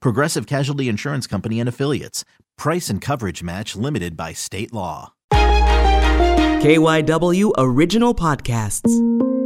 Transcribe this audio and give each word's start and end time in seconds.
Progressive 0.00 0.46
Casualty 0.46 0.88
Insurance 0.88 1.26
Company 1.26 1.60
and 1.60 1.68
Affiliates. 1.68 2.24
Price 2.56 2.90
and 2.90 3.00
coverage 3.00 3.42
match 3.42 3.74
limited 3.74 4.16
by 4.16 4.32
state 4.32 4.72
law. 4.72 5.14
KYW 6.62 7.52
Original 7.56 8.14
Podcasts. 8.14 9.39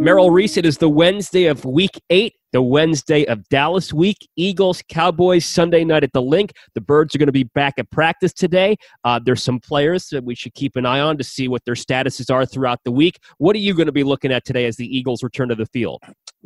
Merrill 0.00 0.30
Reese, 0.30 0.56
it 0.56 0.64
is 0.64 0.78
the 0.78 0.88
Wednesday 0.88 1.44
of 1.44 1.62
week 1.66 2.00
eight, 2.08 2.34
the 2.52 2.62
Wednesday 2.62 3.26
of 3.26 3.46
Dallas 3.50 3.92
week. 3.92 4.16
Eagles, 4.34 4.82
Cowboys, 4.88 5.44
Sunday 5.44 5.84
night 5.84 6.02
at 6.02 6.14
the 6.14 6.22
Linc. 6.22 6.52
The 6.74 6.80
Birds 6.80 7.14
are 7.14 7.18
going 7.18 7.26
to 7.26 7.32
be 7.32 7.44
back 7.44 7.74
at 7.76 7.90
practice 7.90 8.32
today. 8.32 8.76
Uh, 9.04 9.20
there's 9.22 9.42
some 9.42 9.60
players 9.60 10.08
that 10.08 10.24
we 10.24 10.34
should 10.34 10.54
keep 10.54 10.76
an 10.76 10.86
eye 10.86 11.00
on 11.00 11.18
to 11.18 11.22
see 11.22 11.48
what 11.48 11.62
their 11.66 11.74
statuses 11.74 12.32
are 12.32 12.46
throughout 12.46 12.80
the 12.82 12.90
week. 12.90 13.18
What 13.36 13.54
are 13.54 13.58
you 13.58 13.74
going 13.74 13.86
to 13.86 13.92
be 13.92 14.02
looking 14.02 14.32
at 14.32 14.46
today 14.46 14.64
as 14.64 14.76
the 14.76 14.86
Eagles 14.86 15.22
return 15.22 15.50
to 15.50 15.54
the 15.54 15.66
field? 15.66 16.02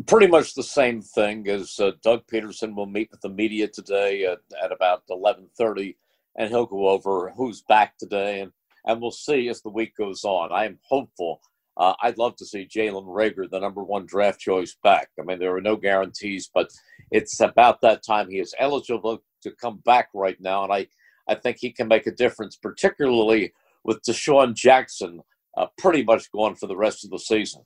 Pretty 0.08 0.26
much 0.26 0.54
the 0.54 0.64
same 0.64 1.00
thing 1.00 1.48
as 1.48 1.78
uh, 1.78 1.92
Doug 2.02 2.26
Pederson 2.26 2.74
will 2.74 2.86
meet 2.86 3.08
with 3.12 3.20
the 3.20 3.28
media 3.28 3.68
today 3.68 4.24
at, 4.24 4.38
at 4.60 4.72
about 4.72 5.04
11:30, 5.08 5.94
and 6.36 6.50
he'll 6.50 6.66
go 6.66 6.88
over 6.88 7.32
who's 7.36 7.62
back 7.62 7.98
today, 7.98 8.40
and 8.40 8.50
and 8.84 9.00
we'll 9.00 9.12
see 9.12 9.48
as 9.48 9.62
the 9.62 9.70
week 9.70 9.96
goes 9.96 10.24
on. 10.24 10.50
I 10.50 10.64
am 10.64 10.80
hopeful 10.82 11.40
uh, 11.76 11.94
I'd 12.02 12.18
love 12.18 12.36
to 12.36 12.46
see 12.46 12.66
Jalen 12.66 13.06
Reagor, 13.06 13.50
the 13.50 13.58
number 13.58 13.82
one 13.82 14.06
draft 14.06 14.40
choice, 14.40 14.76
back. 14.82 15.08
I 15.18 15.24
mean, 15.24 15.38
there 15.38 15.54
are 15.56 15.60
no 15.60 15.76
guarantees, 15.76 16.50
but 16.52 16.70
it's 17.10 17.40
about 17.40 17.80
that 17.80 18.04
time 18.04 18.30
he 18.30 18.38
is 18.38 18.54
eligible 18.58 19.22
to 19.42 19.50
come 19.52 19.78
back 19.84 20.08
right 20.14 20.40
now, 20.40 20.64
and 20.64 20.72
I, 20.72 20.86
I 21.28 21.34
think 21.34 21.58
he 21.60 21.72
can 21.72 21.88
make 21.88 22.06
a 22.06 22.12
difference, 22.12 22.56
particularly 22.56 23.52
with 23.82 24.02
DeSean 24.02 24.54
Jackson 24.54 25.20
uh, 25.56 25.66
pretty 25.78 26.04
much 26.04 26.30
gone 26.32 26.54
for 26.54 26.66
the 26.66 26.76
rest 26.76 27.04
of 27.04 27.10
the 27.10 27.18
season. 27.18 27.62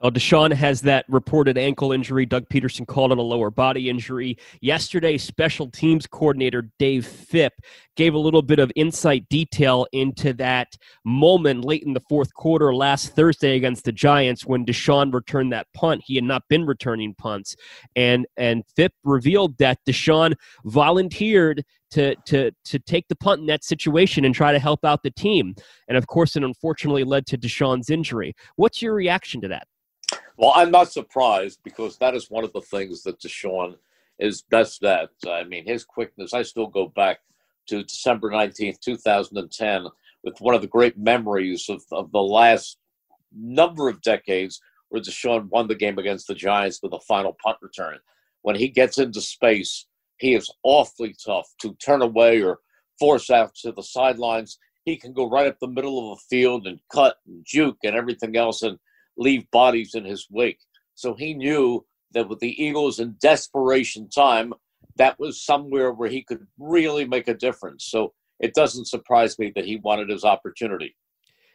Uh, 0.00 0.04
well, 0.04 0.12
DeSean 0.12 0.52
has 0.52 0.80
that 0.82 1.04
reported 1.08 1.58
ankle 1.58 1.90
injury. 1.90 2.24
Doug 2.24 2.48
Pederson 2.48 2.86
called 2.86 3.10
it 3.10 3.18
a 3.18 3.22
lower 3.22 3.50
body 3.50 3.90
injury. 3.90 4.38
Yesterday, 4.60 5.18
special 5.18 5.68
teams 5.68 6.06
coordinator 6.06 6.70
Dave 6.78 7.04
Fipp 7.04 7.54
gave 7.96 8.14
a 8.14 8.18
little 8.18 8.42
bit 8.42 8.60
of 8.60 8.70
insight 8.76 9.28
detail 9.28 9.86
into 9.92 10.32
that 10.34 10.76
moment 11.04 11.64
late 11.64 11.82
in 11.82 11.94
the 11.94 12.02
fourth 12.08 12.32
quarter 12.34 12.72
last 12.72 13.16
Thursday 13.16 13.56
against 13.56 13.84
the 13.84 13.92
Giants 13.92 14.46
when 14.46 14.64
DeSean 14.64 15.12
returned 15.12 15.52
that 15.52 15.66
punt. 15.74 16.02
He 16.06 16.14
had 16.14 16.24
not 16.24 16.44
been 16.48 16.64
returning 16.64 17.14
punts. 17.14 17.56
And 17.96 18.24
and 18.36 18.64
Fipp 18.76 18.92
revealed 19.02 19.58
that 19.58 19.78
DeSean 19.84 20.34
volunteered 20.64 21.64
to 21.90 22.14
to 22.26 22.52
to 22.66 22.78
take 22.78 23.08
the 23.08 23.16
punt 23.16 23.40
in 23.40 23.46
that 23.46 23.64
situation 23.64 24.24
and 24.24 24.34
try 24.34 24.52
to 24.52 24.58
help 24.60 24.84
out 24.84 25.02
the 25.02 25.10
team. 25.10 25.56
And 25.88 25.96
of 25.96 26.06
course, 26.06 26.36
it 26.36 26.44
unfortunately 26.44 27.02
led 27.02 27.26
to 27.26 27.38
DeSean's 27.38 27.90
injury. 27.90 28.34
What's 28.54 28.80
your 28.80 28.94
reaction 28.94 29.40
to 29.40 29.48
that? 29.48 29.66
Well, 30.38 30.52
I'm 30.54 30.70
not 30.70 30.92
surprised 30.92 31.58
because 31.64 31.98
that 31.98 32.14
is 32.14 32.30
one 32.30 32.44
of 32.44 32.52
the 32.52 32.60
things 32.60 33.02
that 33.02 33.18
DeSean 33.18 33.74
is 34.20 34.42
best 34.42 34.84
at. 34.84 35.10
I 35.26 35.42
mean, 35.42 35.66
his 35.66 35.84
quickness. 35.84 36.32
I 36.32 36.42
still 36.42 36.68
go 36.68 36.86
back 36.86 37.18
to 37.66 37.82
December 37.82 38.30
19th, 38.30 38.78
2010, 38.78 39.86
with 40.22 40.40
one 40.40 40.54
of 40.54 40.60
the 40.60 40.68
great 40.68 40.96
memories 40.96 41.68
of, 41.68 41.82
of 41.90 42.12
the 42.12 42.22
last 42.22 42.78
number 43.36 43.88
of 43.88 44.00
decades 44.00 44.60
where 44.90 45.02
DeSean 45.02 45.48
won 45.48 45.66
the 45.66 45.74
game 45.74 45.98
against 45.98 46.28
the 46.28 46.36
Giants 46.36 46.78
with 46.84 46.92
a 46.92 47.00
final 47.00 47.36
punt 47.42 47.58
return. 47.60 47.98
When 48.42 48.54
he 48.54 48.68
gets 48.68 48.96
into 48.96 49.20
space, 49.20 49.86
he 50.18 50.36
is 50.36 50.48
awfully 50.62 51.16
tough 51.24 51.52
to 51.62 51.74
turn 51.84 52.00
away 52.00 52.42
or 52.42 52.60
force 53.00 53.28
out 53.28 53.56
to 53.56 53.72
the 53.72 53.82
sidelines. 53.82 54.56
He 54.84 54.96
can 54.96 55.12
go 55.12 55.28
right 55.28 55.48
up 55.48 55.58
the 55.58 55.66
middle 55.66 56.12
of 56.12 56.18
the 56.18 56.36
field 56.36 56.68
and 56.68 56.78
cut 56.92 57.16
and 57.26 57.44
juke 57.44 57.78
and 57.82 57.96
everything 57.96 58.36
else. 58.36 58.62
And 58.62 58.78
leave 59.18 59.50
bodies 59.50 59.94
in 59.94 60.04
his 60.04 60.26
wake. 60.30 60.60
So 60.94 61.14
he 61.14 61.34
knew 61.34 61.84
that 62.12 62.28
with 62.28 62.38
the 62.38 62.62
Eagles 62.62 62.98
in 62.98 63.16
desperation 63.20 64.08
time, 64.08 64.54
that 64.96 65.18
was 65.18 65.44
somewhere 65.44 65.92
where 65.92 66.08
he 66.08 66.22
could 66.22 66.46
really 66.58 67.04
make 67.04 67.28
a 67.28 67.34
difference. 67.34 67.84
So 67.84 68.14
it 68.40 68.54
doesn't 68.54 68.86
surprise 68.86 69.38
me 69.38 69.52
that 69.54 69.64
he 69.64 69.76
wanted 69.76 70.08
his 70.08 70.24
opportunity. 70.24 70.96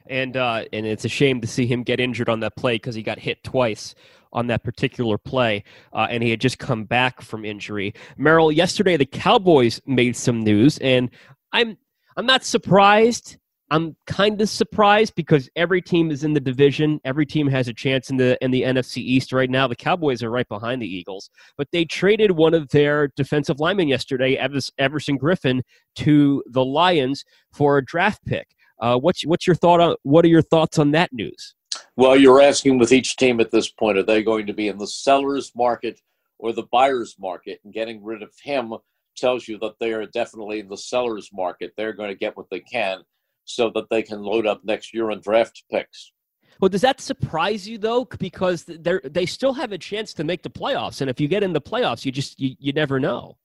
And 0.07 0.35
uh, 0.35 0.65
and 0.73 0.85
it's 0.85 1.05
a 1.05 1.09
shame 1.09 1.39
to 1.39 1.47
see 1.47 1.65
him 1.65 1.81
get 1.83 2.01
injured 2.01 2.27
on 2.27 2.41
that 2.41 2.57
play 2.57 2.75
because 2.75 2.93
he 2.93 3.03
got 3.03 3.19
hit 3.19 3.41
twice 3.41 3.95
on 4.33 4.47
that 4.47 4.63
particular 4.63 5.17
play, 5.17 5.63
uh, 5.93 6.07
and 6.09 6.21
he 6.21 6.29
had 6.29 6.41
just 6.41 6.59
come 6.59 6.83
back 6.83 7.21
from 7.21 7.45
injury. 7.45 7.93
Merrill, 8.17 8.51
yesterday 8.51 8.97
the 8.97 9.05
Cowboys 9.05 9.79
made 9.85 10.17
some 10.17 10.41
news, 10.41 10.77
and 10.79 11.09
I'm 11.53 11.77
I'm 12.17 12.25
not 12.25 12.43
surprised 12.43 13.37
I'm 13.73 13.97
kind 14.05 14.39
of 14.39 14.49
surprised 14.49 15.15
because 15.15 15.49
every 15.55 15.81
team 15.81 16.11
is 16.11 16.23
in 16.23 16.33
the 16.33 16.39
division. 16.39 17.01
Every 17.05 17.25
team 17.25 17.47
has 17.47 17.67
a 17.67 17.73
chance 17.73 18.11
in 18.11 18.17
the 18.17 18.37
in 18.39 18.51
the 18.51 18.61
NFC 18.61 18.97
East 18.97 19.33
right 19.33 19.49
now. 19.49 19.67
The 19.67 19.75
Cowboys 19.75 20.21
are 20.21 20.29
right 20.29 20.47
behind 20.47 20.79
the 20.79 20.87
Eagles, 20.87 21.31
but 21.57 21.67
they 21.71 21.83
traded 21.83 22.29
one 22.29 22.53
of 22.53 22.69
their 22.69 23.07
defensive 23.15 23.59
linemen 23.59 23.87
yesterday, 23.87 24.35
Everson 24.35 25.17
Griffen, 25.17 25.61
to 25.95 26.43
the 26.45 26.63
Lions 26.63 27.25
for 27.51 27.79
a 27.79 27.83
draft 27.83 28.23
pick. 28.27 28.45
Uh, 28.79 28.99
what's 28.99 29.25
what's 29.25 29.47
your 29.47 29.55
thought 29.55 29.79
on 29.79 29.95
what 30.03 30.23
are 30.23 30.29
your 30.29 30.43
thoughts 30.43 30.77
on 30.77 30.91
that 30.91 31.11
news? 31.11 31.55
Well, 31.95 32.15
you're 32.15 32.41
asking 32.41 32.77
with 32.77 32.91
each 32.91 33.15
team 33.15 33.39
at 33.39 33.49
this 33.49 33.71
point, 33.71 33.97
are 33.97 34.03
they 34.03 34.21
going 34.21 34.45
to 34.45 34.53
be 34.53 34.67
in 34.67 34.77
the 34.77 34.85
seller's 34.85 35.51
market 35.55 35.99
or 36.37 36.53
the 36.53 36.67
buyer's 36.71 37.15
market? 37.19 37.59
And 37.63 37.73
getting 37.73 38.03
rid 38.03 38.21
of 38.21 38.33
him 38.43 38.75
tells 39.17 39.47
you 39.47 39.57
that 39.61 39.79
they 39.79 39.93
are 39.93 40.05
definitely 40.05 40.59
in 40.59 40.69
the 40.69 40.77
seller's 40.77 41.31
market. 41.33 41.73
They're 41.75 41.93
going 41.93 42.09
to 42.09 42.15
get 42.15 42.37
what 42.37 42.51
they 42.51 42.59
can 42.59 43.03
so 43.45 43.69
that 43.75 43.89
they 43.89 44.01
can 44.01 44.21
load 44.21 44.47
up 44.47 44.61
next 44.63 44.93
year 44.93 45.11
on 45.11 45.21
draft 45.21 45.63
picks. 45.71 46.11
Well, 46.59 46.69
does 46.69 46.81
that 46.81 47.01
surprise 47.01 47.67
you 47.67 47.77
though? 47.77 48.05
Because 48.05 48.63
they 48.63 48.99
they 49.03 49.25
still 49.25 49.53
have 49.53 49.71
a 49.71 49.77
chance 49.77 50.13
to 50.15 50.23
make 50.23 50.43
the 50.43 50.49
playoffs, 50.49 51.01
and 51.01 51.09
if 51.09 51.19
you 51.19 51.27
get 51.27 51.43
in 51.43 51.53
the 51.53 51.61
playoffs, 51.61 52.05
you 52.05 52.11
just 52.11 52.39
you, 52.39 52.55
you 52.59 52.73
never 52.73 52.99
know. 52.99 53.37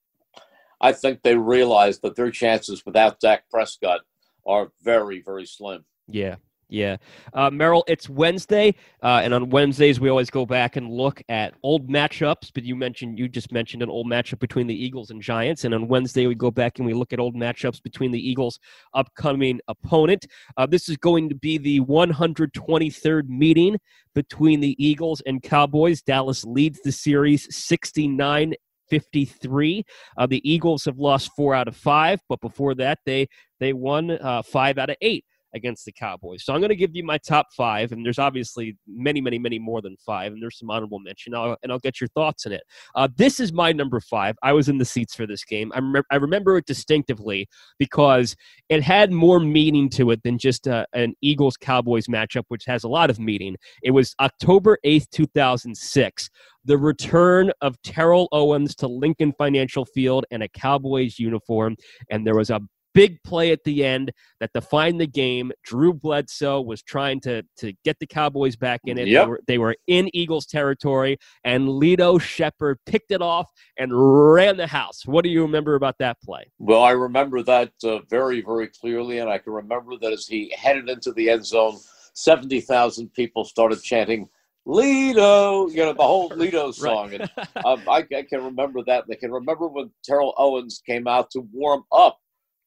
I 0.80 0.92
think 0.92 1.22
they 1.22 1.36
realize 1.36 1.98
that 2.00 2.14
their 2.14 2.30
chances 2.30 2.84
without 2.86 3.18
Dak 3.18 3.48
Prescott 3.50 4.00
are 4.46 4.70
very 4.82 5.22
very 5.22 5.46
slim. 5.46 5.84
Yeah, 6.06 6.36
yeah. 6.68 6.96
Uh, 7.32 7.50
Merrill, 7.50 7.84
it's 7.88 8.08
Wednesday, 8.08 8.74
uh, 9.02 9.20
and 9.22 9.32
on 9.32 9.48
Wednesdays 9.48 9.98
we 9.98 10.10
always 10.10 10.28
go 10.28 10.44
back 10.44 10.76
and 10.76 10.90
look 10.90 11.22
at 11.28 11.54
old 11.62 11.88
matchups. 11.88 12.50
But 12.52 12.64
you 12.64 12.76
mentioned, 12.76 13.18
you 13.18 13.28
just 13.28 13.52
mentioned 13.52 13.82
an 13.82 13.88
old 13.88 14.06
matchup 14.06 14.38
between 14.38 14.66
the 14.66 14.74
Eagles 14.74 15.10
and 15.10 15.22
Giants, 15.22 15.64
and 15.64 15.74
on 15.74 15.88
Wednesday 15.88 16.26
we 16.26 16.34
go 16.34 16.50
back 16.50 16.78
and 16.78 16.86
we 16.86 16.92
look 16.92 17.12
at 17.12 17.20
old 17.20 17.34
matchups 17.34 17.82
between 17.82 18.12
the 18.12 18.20
Eagles' 18.20 18.58
upcoming 18.92 19.60
opponent. 19.68 20.26
Uh, 20.56 20.66
this 20.66 20.88
is 20.88 20.98
going 20.98 21.30
to 21.30 21.34
be 21.34 21.56
the 21.56 21.80
123rd 21.80 23.28
meeting 23.28 23.78
between 24.14 24.60
the 24.60 24.76
Eagles 24.84 25.22
and 25.22 25.42
Cowboys. 25.42 26.02
Dallas 26.02 26.44
leads 26.44 26.80
the 26.80 26.92
series 26.92 27.46
69 27.54 28.54
53. 28.90 29.84
Uh, 30.16 30.26
the 30.26 30.50
Eagles 30.50 30.84
have 30.84 30.98
lost 30.98 31.30
four 31.36 31.54
out 31.54 31.68
of 31.68 31.76
five, 31.76 32.20
but 32.28 32.40
before 32.40 32.74
that, 32.74 32.98
they 33.04 33.28
they 33.60 33.72
won 33.72 34.10
uh, 34.10 34.42
five 34.42 34.78
out 34.78 34.90
of 34.90 34.96
eight 35.00 35.24
against 35.54 35.84
the 35.84 35.92
Cowboys. 35.92 36.44
So 36.44 36.52
I'm 36.52 36.60
going 36.60 36.70
to 36.70 36.76
give 36.76 36.94
you 36.94 37.04
my 37.04 37.18
top 37.18 37.46
five, 37.56 37.92
and 37.92 38.04
there's 38.04 38.18
obviously 38.18 38.76
many, 38.86 39.20
many, 39.20 39.38
many 39.38 39.58
more 39.58 39.80
than 39.80 39.96
five, 40.04 40.32
and 40.32 40.42
there's 40.42 40.58
some 40.58 40.70
honorable 40.70 40.98
mention, 40.98 41.34
I'll, 41.34 41.56
and 41.62 41.72
I'll 41.72 41.78
get 41.78 42.00
your 42.00 42.08
thoughts 42.08 42.46
in 42.46 42.52
it. 42.52 42.62
Uh, 42.94 43.08
this 43.16 43.40
is 43.40 43.52
my 43.52 43.72
number 43.72 44.00
five. 44.00 44.36
I 44.42 44.52
was 44.52 44.68
in 44.68 44.78
the 44.78 44.84
seats 44.84 45.14
for 45.14 45.26
this 45.26 45.44
game. 45.44 45.72
I, 45.74 45.80
rem- 45.80 46.04
I 46.10 46.16
remember 46.16 46.56
it 46.56 46.66
distinctively 46.66 47.48
because 47.78 48.36
it 48.68 48.82
had 48.82 49.12
more 49.12 49.40
meaning 49.40 49.88
to 49.90 50.10
it 50.10 50.22
than 50.22 50.38
just 50.38 50.68
uh, 50.68 50.86
an 50.92 51.14
Eagles 51.22 51.56
Cowboys 51.56 52.06
matchup, 52.06 52.44
which 52.48 52.64
has 52.66 52.84
a 52.84 52.88
lot 52.88 53.10
of 53.10 53.18
meaning. 53.18 53.56
It 53.82 53.92
was 53.92 54.14
October 54.20 54.78
8th, 54.84 55.10
2006 55.10 56.30
the 56.64 56.76
return 56.76 57.50
of 57.62 57.80
Terrell 57.80 58.28
Owens 58.30 58.74
to 58.74 58.86
Lincoln 58.86 59.32
Financial 59.38 59.86
Field 59.86 60.26
in 60.30 60.42
a 60.42 60.48
Cowboys 60.48 61.18
uniform, 61.18 61.76
and 62.10 62.26
there 62.26 62.36
was 62.36 62.50
a 62.50 62.60
big 62.94 63.22
play 63.22 63.52
at 63.52 63.64
the 63.64 63.84
end 63.84 64.12
that 64.40 64.50
defined 64.52 65.00
the 65.00 65.06
game. 65.06 65.52
Drew 65.64 65.92
Bledsoe 65.92 66.60
was 66.60 66.82
trying 66.82 67.20
to 67.20 67.42
to 67.58 67.72
get 67.84 67.96
the 68.00 68.06
Cowboys 68.06 68.56
back 68.56 68.80
in 68.84 68.98
it. 68.98 69.08
Yep. 69.08 69.24
They, 69.24 69.28
were, 69.28 69.40
they 69.46 69.58
were 69.58 69.76
in 69.86 70.10
Eagles 70.14 70.46
territory, 70.46 71.18
and 71.44 71.68
Lito 71.68 72.20
Sheppard 72.20 72.78
picked 72.86 73.10
it 73.10 73.22
off 73.22 73.50
and 73.78 73.92
ran 73.94 74.56
the 74.56 74.66
house. 74.66 75.06
What 75.06 75.24
do 75.24 75.30
you 75.30 75.42
remember 75.42 75.74
about 75.74 75.96
that 75.98 76.20
play? 76.22 76.50
Well, 76.58 76.82
I 76.82 76.92
remember 76.92 77.42
that 77.42 77.72
uh, 77.84 78.00
very, 78.10 78.40
very 78.40 78.68
clearly, 78.68 79.18
and 79.18 79.30
I 79.30 79.38
can 79.38 79.52
remember 79.52 79.96
that 80.00 80.12
as 80.12 80.26
he 80.26 80.54
headed 80.56 80.88
into 80.88 81.12
the 81.12 81.30
end 81.30 81.46
zone, 81.46 81.78
seventy 82.14 82.60
thousand 82.60 83.12
people 83.12 83.44
started 83.44 83.82
chanting 83.82 84.28
"Lito," 84.66 85.70
you 85.70 85.78
know, 85.78 85.92
the 85.92 86.02
whole 86.02 86.30
Lito 86.42 86.72
song, 86.74 87.14
and 87.14 87.30
um, 87.64 87.82
I, 87.88 88.04
I 88.16 88.22
can 88.22 88.44
remember 88.44 88.82
that. 88.84 89.04
And 89.04 89.12
I 89.12 89.18
can 89.18 89.30
remember 89.30 89.66
when 89.68 89.90
Terrell 90.04 90.34
Owens 90.36 90.82
came 90.84 91.06
out 91.06 91.30
to 91.32 91.40
warm 91.52 91.84
up 91.92 92.18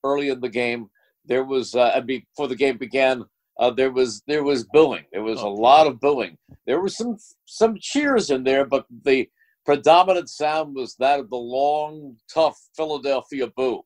early 0.04 0.30
in 0.30 0.40
the 0.40 0.50
game. 0.50 0.90
There 1.26 1.44
was, 1.44 1.76
uh, 1.76 1.92
and 1.96 2.08
before 2.08 2.48
the 2.48 2.56
game 2.56 2.78
began, 2.78 3.26
uh, 3.60 3.70
there 3.70 3.92
was 3.92 4.24
there 4.28 4.44
was 4.44 4.64
booing. 4.74 5.06
There 5.12 5.24
was 5.24 5.42
a 5.42 5.48
lot 5.48 5.88
of 5.88 6.00
booing. 6.00 6.38
There 6.66 6.82
was 6.82 6.98
some 6.98 7.18
some 7.46 7.78
cheers 7.80 8.30
in 8.32 8.44
there, 8.44 8.66
but 8.66 8.86
the 9.04 9.30
predominant 9.66 10.30
sound 10.30 10.76
was 10.76 10.96
that 10.96 11.20
of 11.20 11.30
the 11.30 11.38
long, 11.38 12.18
tough 12.34 12.58
Philadelphia 12.76 13.48
boo. 13.56 13.84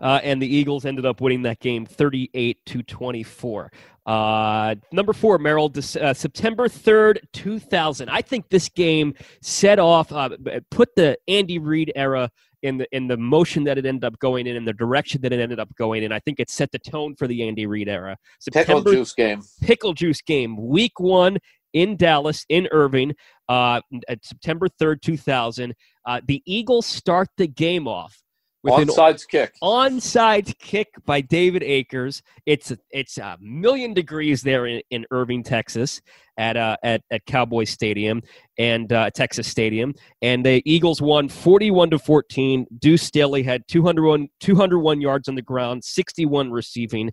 Uh, 0.00 0.20
and 0.22 0.42
the 0.42 0.46
Eagles 0.46 0.84
ended 0.84 1.06
up 1.06 1.20
winning 1.20 1.42
that 1.42 1.60
game 1.60 1.86
38 1.86 2.58
to 2.66 2.82
24. 2.82 3.70
Uh, 4.06 4.74
number 4.92 5.12
four, 5.12 5.38
Merrill, 5.38 5.72
uh, 5.76 6.12
September 6.12 6.68
3rd, 6.68 7.18
2000. 7.32 8.08
I 8.10 8.20
think 8.20 8.48
this 8.50 8.68
game 8.68 9.14
set 9.40 9.78
off, 9.78 10.12
uh, 10.12 10.30
put 10.70 10.94
the 10.94 11.16
Andy 11.26 11.58
Reid 11.58 11.92
era 11.94 12.30
in 12.64 12.78
the 12.78 12.88
in 12.92 13.06
the 13.06 13.16
motion 13.16 13.62
that 13.64 13.76
it 13.76 13.84
ended 13.84 14.04
up 14.04 14.18
going 14.18 14.46
in, 14.46 14.56
in 14.56 14.64
the 14.64 14.72
direction 14.72 15.20
that 15.20 15.32
it 15.32 15.38
ended 15.38 15.60
up 15.60 15.68
going 15.76 16.02
in. 16.02 16.10
I 16.10 16.18
think 16.18 16.40
it 16.40 16.50
set 16.50 16.72
the 16.72 16.78
tone 16.78 17.14
for 17.14 17.28
the 17.28 17.46
Andy 17.46 17.66
Reid 17.66 17.88
era. 17.88 18.16
September, 18.40 18.80
pickle 18.80 18.92
juice 18.92 19.12
game. 19.12 19.42
Pickle 19.62 19.92
juice 19.92 20.22
game. 20.22 20.56
Week 20.56 20.98
one 20.98 21.38
in 21.74 21.96
Dallas, 21.96 22.46
in 22.48 22.66
Irving, 22.72 23.14
uh, 23.48 23.82
at 24.08 24.24
September 24.24 24.68
3rd, 24.80 25.02
2000. 25.02 25.74
Uh, 26.06 26.20
the 26.26 26.42
Eagles 26.46 26.86
start 26.86 27.28
the 27.36 27.46
game 27.46 27.86
off 27.86 28.23
with 28.64 28.88
onside 28.88 29.26
kick. 29.28 29.54
Onside 29.62 30.58
kick 30.58 30.88
by 31.04 31.20
David 31.20 31.62
Akers. 31.62 32.22
It's 32.46 32.72
it's 32.90 33.18
a 33.18 33.36
million 33.40 33.94
degrees 33.94 34.42
there 34.42 34.66
in, 34.66 34.82
in 34.90 35.04
Irving, 35.10 35.42
Texas, 35.42 36.00
at 36.38 36.56
uh, 36.56 36.76
at 36.82 37.02
at 37.10 37.24
Cowboy 37.26 37.64
Stadium 37.64 38.22
and 38.58 38.92
uh, 38.92 39.10
Texas 39.10 39.46
Stadium, 39.46 39.94
and 40.22 40.44
the 40.44 40.62
Eagles 40.64 41.02
won 41.02 41.28
forty-one 41.28 41.90
to 41.90 41.98
fourteen. 41.98 42.66
Deuce 42.78 43.02
Staley 43.02 43.42
had 43.42 43.62
201, 43.68 44.28
201 44.40 45.00
yards 45.00 45.28
on 45.28 45.34
the 45.34 45.42
ground, 45.42 45.84
sixty-one 45.84 46.50
receiving. 46.50 47.10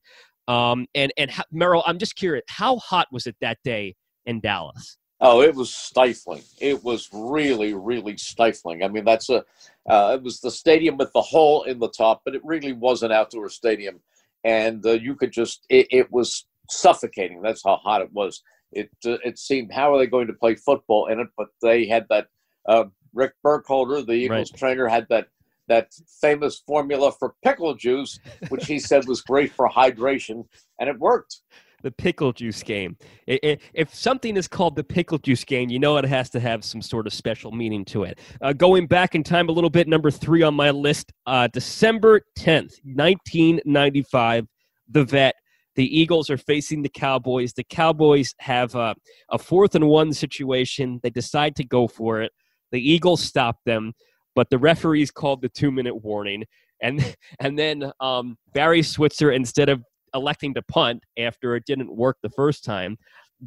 Um, 0.48 0.88
and 0.96 1.14
and 1.18 1.32
Merrill, 1.52 1.84
I'm 1.86 2.00
just 2.00 2.16
curious, 2.16 2.44
how 2.48 2.78
hot 2.78 3.08
was 3.12 3.28
it 3.28 3.36
that 3.42 3.58
day 3.64 3.96
in 4.26 4.40
Dallas? 4.40 4.98
Oh, 5.24 5.42
it 5.42 5.54
was 5.54 5.74
stifling. 5.74 6.42
It 6.60 6.84
was 6.84 7.08
really, 7.14 7.76
really 7.76 8.18
stifling. 8.18 8.84
I 8.84 8.88
mean, 8.88 9.06
that's 9.06 9.30
a. 9.30 9.46
Uh, 9.88 10.16
it 10.16 10.24
was 10.24 10.40
the 10.40 10.50
stadium 10.50 10.98
with 10.98 11.14
the 11.14 11.22
hole 11.22 11.64
in 11.64 11.78
the 11.78 11.90
top, 11.90 12.24
but 12.26 12.34
it 12.34 12.42
really 12.44 12.74
was 12.74 13.04
an 13.04 13.12
outdoor 13.12 13.50
stadium, 13.50 14.00
and 14.44 14.84
uh, 14.84 14.94
you 14.94 15.16
could 15.16 15.32
just. 15.32 15.64
It, 15.70 15.88
it, 15.92 16.12
was 16.12 16.48
suffocating. 16.70 17.42
That's 17.42 17.64
how 17.64 17.76
hot 17.76 18.02
it 18.02 18.12
was. 18.12 18.42
It 18.72 18.90
uh, 19.06 19.18
it 19.24 19.38
seemed 19.38 19.72
how 19.72 19.94
are 19.94 20.00
they 20.00 20.08
going 20.08 20.28
to 20.28 20.34
play 20.34 20.56
football 20.56 21.06
in 21.06 21.20
it? 21.20 21.28
But 21.38 21.50
they 21.62 21.86
had 21.86 22.08
that. 22.10 22.28
Uh, 22.68 22.86
Rick 23.14 23.34
Burkholder, 23.44 24.02
the 24.02 24.14
Eagles 24.14 24.52
right. 24.52 24.60
trainer, 24.60 24.88
had 24.88 25.06
that 25.10 25.28
that 25.68 25.94
famous 26.20 26.62
formula 26.66 27.12
for 27.12 27.36
pickle 27.44 27.76
juice, 27.76 28.20
which 28.50 28.66
he 28.66 28.80
said 28.80 29.08
was 29.08 29.22
great 29.22 29.52
for 29.52 29.70
hydration, 29.70 30.46
and 30.80 30.90
it 30.90 30.98
worked 30.98 31.42
the 31.82 31.92
pickle 31.92 32.32
juice 32.32 32.64
game. 32.64 32.98
If 33.28 33.94
something 33.94 34.38
is 34.38 34.48
called 34.48 34.76
the 34.76 34.84
pickle 34.84 35.18
juice 35.18 35.44
game, 35.44 35.70
you 35.70 35.80
know 35.80 35.98
it 35.98 36.06
has 36.06 36.30
to 36.32 36.40
have 36.40 36.64
some 36.64 36.82
sort 36.82 37.08
of 37.08 37.14
special 37.14 37.52
meaning 37.52 37.86
to 37.86 38.04
it. 38.04 38.20
Uh, 38.42 38.54
going 38.54 38.88
back 38.88 39.16
in 39.16 39.24
time 39.24 39.50
a 39.50 39.52
little 39.52 39.70
bit, 39.70 39.88
number 39.88 40.12
three 40.12 40.44
on 40.44 40.54
my 40.54 40.72
list, 40.72 41.12
uh, 41.26 41.48
December 41.48 42.22
10th, 42.38 42.80
1995, 42.84 44.48
the 44.90 45.04
vet. 45.04 45.36
The 45.76 46.00
Eagles 46.00 46.30
are 46.30 46.38
facing 46.38 46.82
the 46.82 46.90
Cowboys. 46.90 47.54
The 47.54 47.64
Cowboys 47.64 48.36
have 48.40 48.76
a, 48.76 48.94
a 49.30 49.38
fourth 49.38 49.74
and 49.76 49.88
one 49.88 50.14
situation. 50.14 51.00
They 51.02 51.10
decide 51.10 51.56
to 51.58 51.64
go 51.64 51.88
for 51.88 52.22
it. 52.22 52.32
The 52.72 52.92
Eagles 52.92 53.22
stop 53.22 53.58
them, 53.66 53.94
but 54.36 54.50
the 54.50 54.58
referees 54.58 55.12
called 55.12 55.42
the 55.42 55.50
two 55.50 55.72
minute 55.72 56.04
warning. 56.04 56.44
And, 56.82 57.16
and 57.40 57.58
then 57.58 57.92
um, 58.00 58.38
Barry 58.54 58.84
Switzer, 58.84 59.32
instead 59.32 59.70
of 59.70 59.84
electing 60.14 60.54
to 60.56 60.62
punt 60.62 61.04
after 61.18 61.56
it 61.56 61.66
didn't 61.66 61.96
work 61.96 62.18
the 62.22 62.30
first 62.30 62.64
time, 62.64 62.98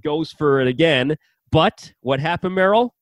goes 0.02 0.32
for 0.32 0.60
it 0.60 0.68
again. 0.68 1.16
But 1.50 1.92
what 2.00 2.20
happened, 2.20 2.54
Merrill? 2.54 2.94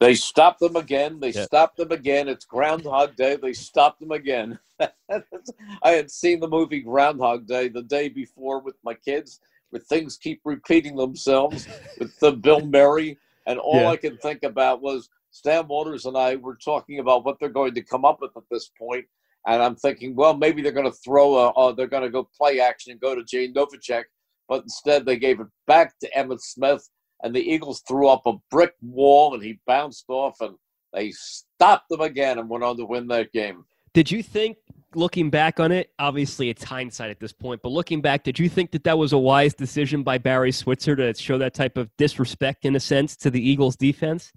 They 0.00 0.14
stopped 0.14 0.60
them 0.60 0.76
again. 0.76 1.18
They 1.18 1.30
yeah. 1.30 1.44
stopped 1.44 1.76
them 1.76 1.90
again. 1.90 2.28
It's 2.28 2.44
Groundhog 2.44 3.16
Day. 3.16 3.36
They 3.36 3.52
stopped 3.52 3.98
them 3.98 4.12
again. 4.12 4.58
I 4.80 5.90
had 5.90 6.10
seen 6.10 6.38
the 6.38 6.48
movie 6.48 6.80
Groundhog 6.80 7.46
Day 7.46 7.68
the 7.68 7.82
day 7.82 8.08
before 8.08 8.60
with 8.60 8.76
my 8.84 8.94
kids, 8.94 9.40
where 9.70 9.80
things 9.80 10.16
keep 10.16 10.40
repeating 10.44 10.94
themselves 10.94 11.66
with 11.98 12.16
the 12.20 12.32
Bill 12.32 12.64
Murray, 12.64 13.18
and 13.46 13.58
all 13.58 13.80
yeah. 13.80 13.88
I 13.88 13.96
could 13.96 14.22
think 14.22 14.44
about 14.44 14.82
was 14.82 15.08
Stan 15.30 15.66
Walters 15.66 16.06
and 16.06 16.16
I 16.16 16.36
were 16.36 16.56
talking 16.56 17.00
about 17.00 17.24
what 17.24 17.38
they're 17.40 17.48
going 17.48 17.74
to 17.74 17.82
come 17.82 18.04
up 18.04 18.20
with 18.20 18.36
at 18.36 18.44
this 18.50 18.70
point, 18.78 19.06
and 19.48 19.62
I'm 19.62 19.76
thinking, 19.76 20.14
well, 20.14 20.36
maybe 20.36 20.60
they're 20.60 20.72
going 20.72 20.90
to 20.90 20.98
throw 21.04 21.34
a, 21.36 21.48
uh, 21.50 21.72
they're 21.72 21.86
going 21.86 22.02
to 22.02 22.10
go 22.10 22.28
play 22.36 22.60
action 22.60 22.92
and 22.92 23.00
go 23.00 23.14
to 23.14 23.24
Jay 23.24 23.50
Novacek, 23.50 24.04
but 24.46 24.62
instead 24.62 25.06
they 25.06 25.16
gave 25.16 25.40
it 25.40 25.46
back 25.66 25.98
to 26.00 26.10
Emmitt 26.16 26.42
Smith, 26.42 26.86
and 27.22 27.34
the 27.34 27.40
Eagles 27.40 27.82
threw 27.88 28.08
up 28.08 28.22
a 28.26 28.34
brick 28.50 28.74
wall, 28.82 29.34
and 29.34 29.42
he 29.42 29.58
bounced 29.66 30.04
off, 30.08 30.36
and 30.40 30.54
they 30.92 31.10
stopped 31.12 31.88
them 31.88 32.02
again 32.02 32.38
and 32.38 32.48
went 32.48 32.62
on 32.62 32.76
to 32.76 32.84
win 32.84 33.08
that 33.08 33.32
game. 33.32 33.64
Did 33.94 34.10
you 34.10 34.22
think, 34.22 34.58
looking 34.94 35.30
back 35.30 35.58
on 35.60 35.72
it, 35.72 35.92
obviously 35.98 36.50
it's 36.50 36.62
hindsight 36.62 37.10
at 37.10 37.18
this 37.18 37.32
point, 37.32 37.62
but 37.62 37.72
looking 37.72 38.02
back, 38.02 38.24
did 38.24 38.38
you 38.38 38.50
think 38.50 38.70
that 38.72 38.84
that 38.84 38.98
was 38.98 39.14
a 39.14 39.18
wise 39.18 39.54
decision 39.54 40.02
by 40.02 40.18
Barry 40.18 40.52
Switzer 40.52 40.94
to 40.94 41.14
show 41.14 41.38
that 41.38 41.54
type 41.54 41.78
of 41.78 41.88
disrespect, 41.96 42.66
in 42.66 42.76
a 42.76 42.80
sense, 42.80 43.16
to 43.16 43.30
the 43.30 43.40
Eagles' 43.40 43.76
defense? 43.76 44.30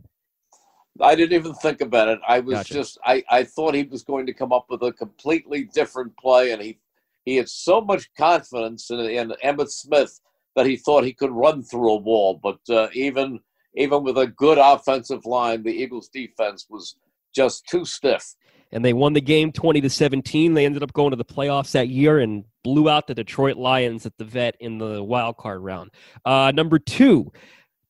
I 0.99 1.15
didn't 1.15 1.39
even 1.39 1.53
think 1.53 1.81
about 1.81 2.09
it. 2.09 2.19
I 2.27 2.39
was 2.39 2.55
gotcha. 2.55 2.73
just 2.73 2.97
I, 3.05 3.23
I 3.29 3.43
thought 3.43 3.75
he 3.75 3.83
was 3.83 4.03
going 4.03 4.25
to 4.25 4.33
come 4.33 4.51
up 4.51 4.65
with 4.69 4.81
a 4.83 4.91
completely 4.91 5.63
different 5.73 6.15
play, 6.17 6.51
and 6.51 6.61
he 6.61 6.79
he 7.23 7.37
had 7.37 7.47
so 7.47 7.81
much 7.81 8.09
confidence 8.17 8.89
in, 8.89 8.99
in 8.99 9.33
Emmitt 9.43 9.69
Smith 9.69 10.19
that 10.55 10.65
he 10.65 10.75
thought 10.75 11.03
he 11.03 11.13
could 11.13 11.31
run 11.31 11.63
through 11.63 11.91
a 11.91 11.97
wall. 11.97 12.39
But 12.41 12.59
uh, 12.69 12.89
even 12.93 13.39
even 13.75 14.03
with 14.03 14.17
a 14.17 14.27
good 14.27 14.57
offensive 14.57 15.25
line, 15.25 15.63
the 15.63 15.71
Eagles' 15.71 16.09
defense 16.09 16.67
was 16.69 16.95
just 17.33 17.65
too 17.67 17.85
stiff. 17.85 18.35
And 18.73 18.83
they 18.83 18.93
won 18.93 19.13
the 19.13 19.21
game 19.21 19.51
twenty 19.51 19.79
to 19.81 19.89
seventeen. 19.89 20.53
They 20.53 20.65
ended 20.65 20.83
up 20.83 20.93
going 20.93 21.11
to 21.11 21.17
the 21.17 21.25
playoffs 21.25 21.71
that 21.71 21.87
year 21.87 22.19
and 22.19 22.43
blew 22.63 22.89
out 22.89 23.07
the 23.07 23.15
Detroit 23.15 23.55
Lions 23.55 24.05
at 24.05 24.17
the 24.17 24.25
Vet 24.25 24.55
in 24.59 24.77
the 24.77 25.01
wild 25.01 25.37
card 25.37 25.61
round. 25.61 25.91
Uh, 26.25 26.51
number 26.53 26.79
two. 26.79 27.31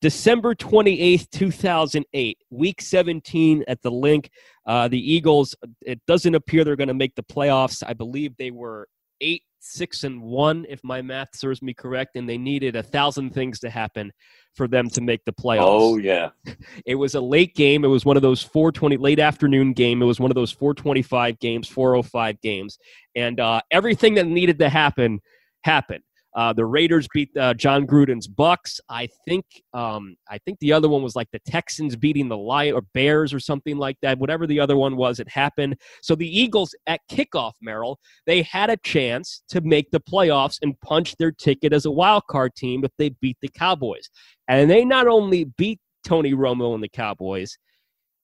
December 0.01 0.55
28th, 0.55 1.29
2008, 1.29 2.37
week 2.49 2.81
17 2.81 3.63
at 3.67 3.81
the 3.83 3.91
Linc. 3.91 4.31
Uh, 4.65 4.87
the 4.87 4.99
Eagles, 4.99 5.55
it 5.81 6.01
doesn't 6.07 6.33
appear 6.33 6.63
they're 6.63 6.75
going 6.75 6.87
to 6.87 6.93
make 6.93 7.13
the 7.15 7.23
playoffs. 7.23 7.83
I 7.85 7.93
believe 7.93 8.35
they 8.37 8.49
were 8.49 8.87
eight, 9.21 9.43
six, 9.59 10.03
and 10.03 10.19
one, 10.19 10.65
if 10.69 10.83
my 10.83 11.03
math 11.03 11.35
serves 11.35 11.61
me 11.61 11.75
correct, 11.75 12.15
and 12.15 12.27
they 12.27 12.37
needed 12.37 12.75
a 12.75 12.81
thousand 12.81 13.31
things 13.31 13.59
to 13.59 13.69
happen 13.69 14.11
for 14.55 14.67
them 14.67 14.89
to 14.89 15.01
make 15.01 15.23
the 15.25 15.33
playoffs. 15.33 15.61
Oh, 15.61 15.97
yeah. 15.97 16.29
It 16.85 16.95
was 16.95 17.13
a 17.13 17.21
late 17.21 17.53
game. 17.53 17.85
It 17.85 17.89
was 17.89 18.03
one 18.03 18.17
of 18.17 18.23
those 18.23 18.41
420, 18.41 18.97
late 18.97 19.19
afternoon 19.19 19.73
game. 19.73 20.01
It 20.01 20.05
was 20.05 20.19
one 20.19 20.31
of 20.31 20.35
those 20.35 20.51
425 20.51 21.39
games, 21.39 21.67
405 21.67 22.41
games. 22.41 22.79
And 23.15 23.39
uh, 23.39 23.61
everything 23.69 24.15
that 24.15 24.25
needed 24.25 24.57
to 24.59 24.69
happen 24.69 25.19
happened. 25.63 26.03
Uh, 26.35 26.53
the 26.53 26.65
Raiders 26.65 27.07
beat 27.13 27.35
uh, 27.37 27.53
Jon 27.53 27.85
Gruden's 27.85 28.27
Bucs. 28.27 28.79
I 28.89 29.09
think 29.27 29.45
um, 29.73 30.15
I 30.29 30.37
think 30.39 30.59
the 30.59 30.71
other 30.71 30.87
one 30.87 31.03
was 31.03 31.15
like 31.15 31.29
the 31.31 31.39
Texans 31.39 31.95
beating 31.95 32.29
the 32.29 32.37
Lion 32.37 32.75
or 32.75 32.81
Bears 32.93 33.33
or 33.33 33.39
something 33.39 33.77
like 33.77 33.97
that. 34.01 34.17
Whatever 34.17 34.47
the 34.47 34.59
other 34.59 34.77
one 34.77 34.95
was, 34.95 35.19
it 35.19 35.29
happened. 35.29 35.75
So 36.01 36.15
the 36.15 36.39
Eagles 36.39 36.73
at 36.87 37.01
kickoff, 37.11 37.53
Merrill, 37.61 37.99
they 38.25 38.43
had 38.43 38.69
a 38.69 38.77
chance 38.77 39.43
to 39.49 39.61
make 39.61 39.91
the 39.91 39.99
playoffs 39.99 40.57
and 40.61 40.79
punch 40.81 41.15
their 41.17 41.31
ticket 41.31 41.73
as 41.73 41.85
a 41.85 41.91
wild 41.91 42.23
card 42.29 42.55
team 42.55 42.83
if 42.85 42.91
they 42.97 43.09
beat 43.09 43.37
the 43.41 43.49
Cowboys. 43.49 44.09
And 44.47 44.69
they 44.69 44.85
not 44.85 45.07
only 45.07 45.45
beat 45.57 45.79
Tony 46.05 46.33
Romo 46.33 46.73
and 46.73 46.83
the 46.83 46.89
Cowboys, 46.89 47.57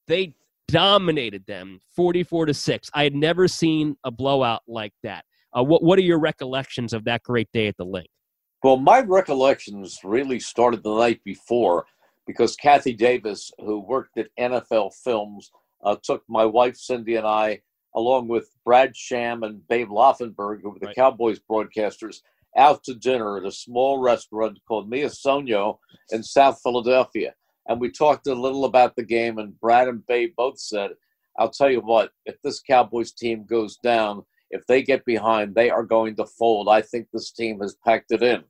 they 0.08 0.34
dominated 0.68 1.46
them 1.46 1.80
44 1.96 2.48
to 2.48 2.54
6. 2.54 2.90
I 2.94 3.04
had 3.04 3.16
never 3.16 3.48
seen 3.48 3.96
a 4.04 4.12
blowout 4.12 4.62
like 4.68 4.94
that. 5.04 5.24
Uh, 5.56 5.64
what 5.64 5.84
what 5.84 5.98
are 5.98 6.04
your 6.04 6.20
recollections 6.20 6.94
of 6.94 7.04
that 7.06 7.24
great 7.24 7.50
day 7.54 7.68
at 7.68 7.78
the 7.78 7.86
Linc? 7.86 8.08
Well, 8.64 8.78
my 8.78 9.02
recollections 9.02 10.00
really 10.04 10.40
started 10.40 10.84
the 10.84 10.96
night 10.96 11.22
before 11.24 11.86
because 12.26 12.56
Kathy 12.56 12.94
Davis, 12.94 13.52
who 13.60 13.80
worked 13.80 14.18
at 14.18 14.28
NFL 14.40 14.94
Films, 15.04 15.52
uh, 15.84 15.96
took 16.04 16.24
my 16.28 16.44
wife 16.44 16.76
Cindy 16.76 17.16
and 17.16 17.28
I 17.28 17.62
along 17.98 18.28
with 18.28 18.54
Brad 18.64 18.96
Sham 18.96 19.42
and 19.44 19.68
Babe 19.68 19.90
Laufenberg, 19.90 20.62
who 20.62 20.70
were 20.70 20.80
the 20.80 20.88
Right. 20.88 20.96
Cowboys 20.96 21.40
broadcasters, 21.40 22.22
out 22.56 22.84
to 22.84 22.94
dinner 22.94 23.38
at 23.38 23.46
a 23.46 23.52
small 23.52 23.98
restaurant 23.98 24.60
called 24.68 24.88
Mia 24.88 25.08
Sonio 25.08 25.80
in 26.12 26.22
South 26.22 26.60
Philadelphia. 26.62 27.34
And 27.68 27.82
we 27.82 27.92
talked 27.92 28.28
a 28.28 28.36
little 28.36 28.66
about 28.66 28.96
the 28.96 29.04
game, 29.04 29.40
and 29.40 29.60
Brad 29.60 29.88
and 29.88 30.06
Babe 30.06 30.34
both 30.38 30.60
said, 30.60 30.92
I'll 31.40 31.50
tell 31.50 31.72
you 31.72 31.82
what, 31.82 32.12
if 32.26 32.40
this 32.44 32.62
Cowboys 32.62 33.12
team 33.12 33.46
goes 33.46 33.78
down, 33.78 34.24
if 34.50 34.66
they 34.68 34.82
get 34.82 35.06
behind, 35.06 35.56
they 35.56 35.70
are 35.70 35.84
going 35.84 36.16
to 36.16 36.26
fold. 36.26 36.70
I 36.70 36.82
think 36.82 37.08
this 37.12 37.32
team 37.32 37.60
has 37.60 37.76
packed 37.86 38.12
it 38.12 38.24
in. 38.24 38.44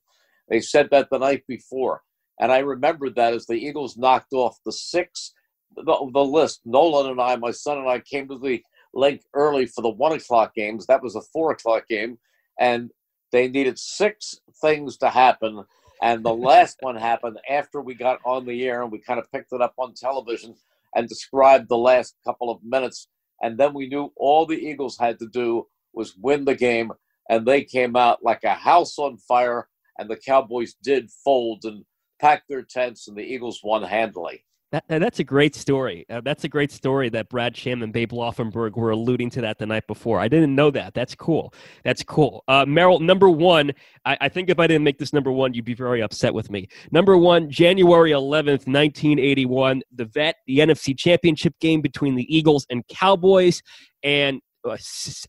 They 0.48 0.60
said 0.60 0.88
that 0.90 1.10
the 1.10 1.18
night 1.18 1.44
before. 1.46 2.02
And 2.40 2.52
I 2.52 2.58
remembered 2.58 3.16
that 3.16 3.34
as 3.34 3.46
the 3.46 3.54
Eagles 3.54 3.96
knocked 3.96 4.32
off 4.32 4.58
the 4.64 4.72
six, 4.72 5.32
the, 5.74 6.10
the 6.12 6.24
list. 6.24 6.60
Nolan 6.64 7.10
and 7.10 7.20
I, 7.20 7.36
my 7.36 7.50
son 7.50 7.78
and 7.78 7.88
I, 7.88 7.98
came 7.98 8.28
to 8.28 8.38
the 8.38 8.62
lake 8.94 9.22
early 9.34 9.66
for 9.66 9.82
the 9.82 9.88
one 9.88 10.12
o'clock 10.12 10.54
games. 10.54 10.86
That 10.86 11.02
was 11.02 11.16
a 11.16 11.22
four 11.32 11.52
o'clock 11.52 11.88
game. 11.88 12.18
And 12.60 12.90
they 13.32 13.48
needed 13.48 13.78
six 13.78 14.36
things 14.60 14.96
to 14.98 15.10
happen. 15.10 15.64
And 16.00 16.24
the 16.24 16.34
last 16.34 16.78
one 16.80 16.96
happened 16.96 17.38
after 17.50 17.80
we 17.80 17.94
got 17.94 18.20
on 18.24 18.46
the 18.46 18.64
air 18.64 18.82
and 18.82 18.92
we 18.92 19.00
kind 19.00 19.18
of 19.18 19.30
picked 19.32 19.52
it 19.52 19.60
up 19.60 19.74
on 19.78 19.94
television 19.94 20.54
and 20.94 21.08
described 21.08 21.68
the 21.68 21.76
last 21.76 22.16
couple 22.24 22.50
of 22.50 22.62
minutes. 22.62 23.08
And 23.42 23.58
then 23.58 23.74
we 23.74 23.88
knew 23.88 24.12
all 24.16 24.46
the 24.46 24.56
Eagles 24.56 24.96
had 24.98 25.18
to 25.18 25.26
do 25.26 25.66
was 25.98 26.16
win 26.16 26.46
the 26.46 26.54
game. 26.54 26.92
And 27.28 27.44
they 27.46 27.62
came 27.62 27.94
out 27.94 28.24
like 28.24 28.44
a 28.44 28.54
house 28.54 28.98
on 28.98 29.18
fire. 29.18 29.68
And 29.98 30.08
the 30.08 30.16
Cowboys 30.16 30.74
did 30.82 31.10
fold 31.24 31.64
and 31.64 31.84
pack 32.20 32.44
their 32.48 32.62
tents, 32.62 33.08
and 33.08 33.16
the 33.16 33.22
Eagles 33.22 33.60
won 33.62 33.82
handily. 33.82 34.44
That, 34.70 34.84
that- 34.88 34.98
that's 35.00 35.18
a 35.18 35.24
great 35.24 35.54
story. 35.54 36.04
Uh, 36.10 36.20
that's 36.20 36.44
a 36.44 36.48
great 36.48 36.70
story 36.70 37.08
that 37.10 37.28
Brad 37.30 37.56
Sham 37.56 37.82
and 37.82 37.92
Babe 37.92 38.12
Laufenberg 38.12 38.76
were 38.76 38.90
alluding 38.90 39.30
to 39.30 39.40
that 39.40 39.58
the 39.58 39.66
night 39.66 39.86
before. 39.86 40.20
I 40.20 40.28
didn't 40.28 40.54
know 40.54 40.70
that. 40.70 40.94
That's 40.94 41.14
cool. 41.14 41.52
That's 41.84 42.02
cool. 42.04 42.44
Uh, 42.48 42.64
Merrill, 42.66 43.00
number 43.00 43.28
one, 43.30 43.72
I, 44.04 44.18
I 44.20 44.28
think 44.28 44.50
if 44.50 44.58
I 44.58 44.66
didn't 44.66 44.84
make 44.84 44.98
this 44.98 45.12
number 45.12 45.32
one, 45.32 45.54
you'd 45.54 45.64
be 45.64 45.74
very 45.74 46.02
upset 46.02 46.34
with 46.34 46.50
me. 46.50 46.68
Number 46.92 47.16
one, 47.16 47.50
January 47.50 48.10
11th, 48.10 48.66
1981, 48.68 49.82
the 49.94 50.04
vet, 50.04 50.36
the 50.46 50.58
NFC 50.58 50.96
Championship 50.96 51.54
game 51.60 51.80
between 51.80 52.14
the 52.14 52.26
Eagles 52.34 52.66
and 52.70 52.86
Cowboys. 52.88 53.62
And 54.02 54.40
Uh, 54.70 54.76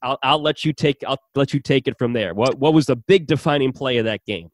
I'll, 0.01 0.19
I'll 0.23 0.41
let 0.41 0.65
you 0.65 0.73
take 0.73 0.97
I'll 1.07 1.19
let 1.35 1.53
you 1.53 1.59
take 1.59 1.87
it 1.87 1.97
from 1.97 2.13
there. 2.13 2.33
What 2.33 2.57
what 2.59 2.73
was 2.73 2.85
the 2.85 2.95
big 2.95 3.27
defining 3.27 3.71
play 3.71 3.97
of 3.97 4.05
that 4.05 4.25
game? 4.25 4.49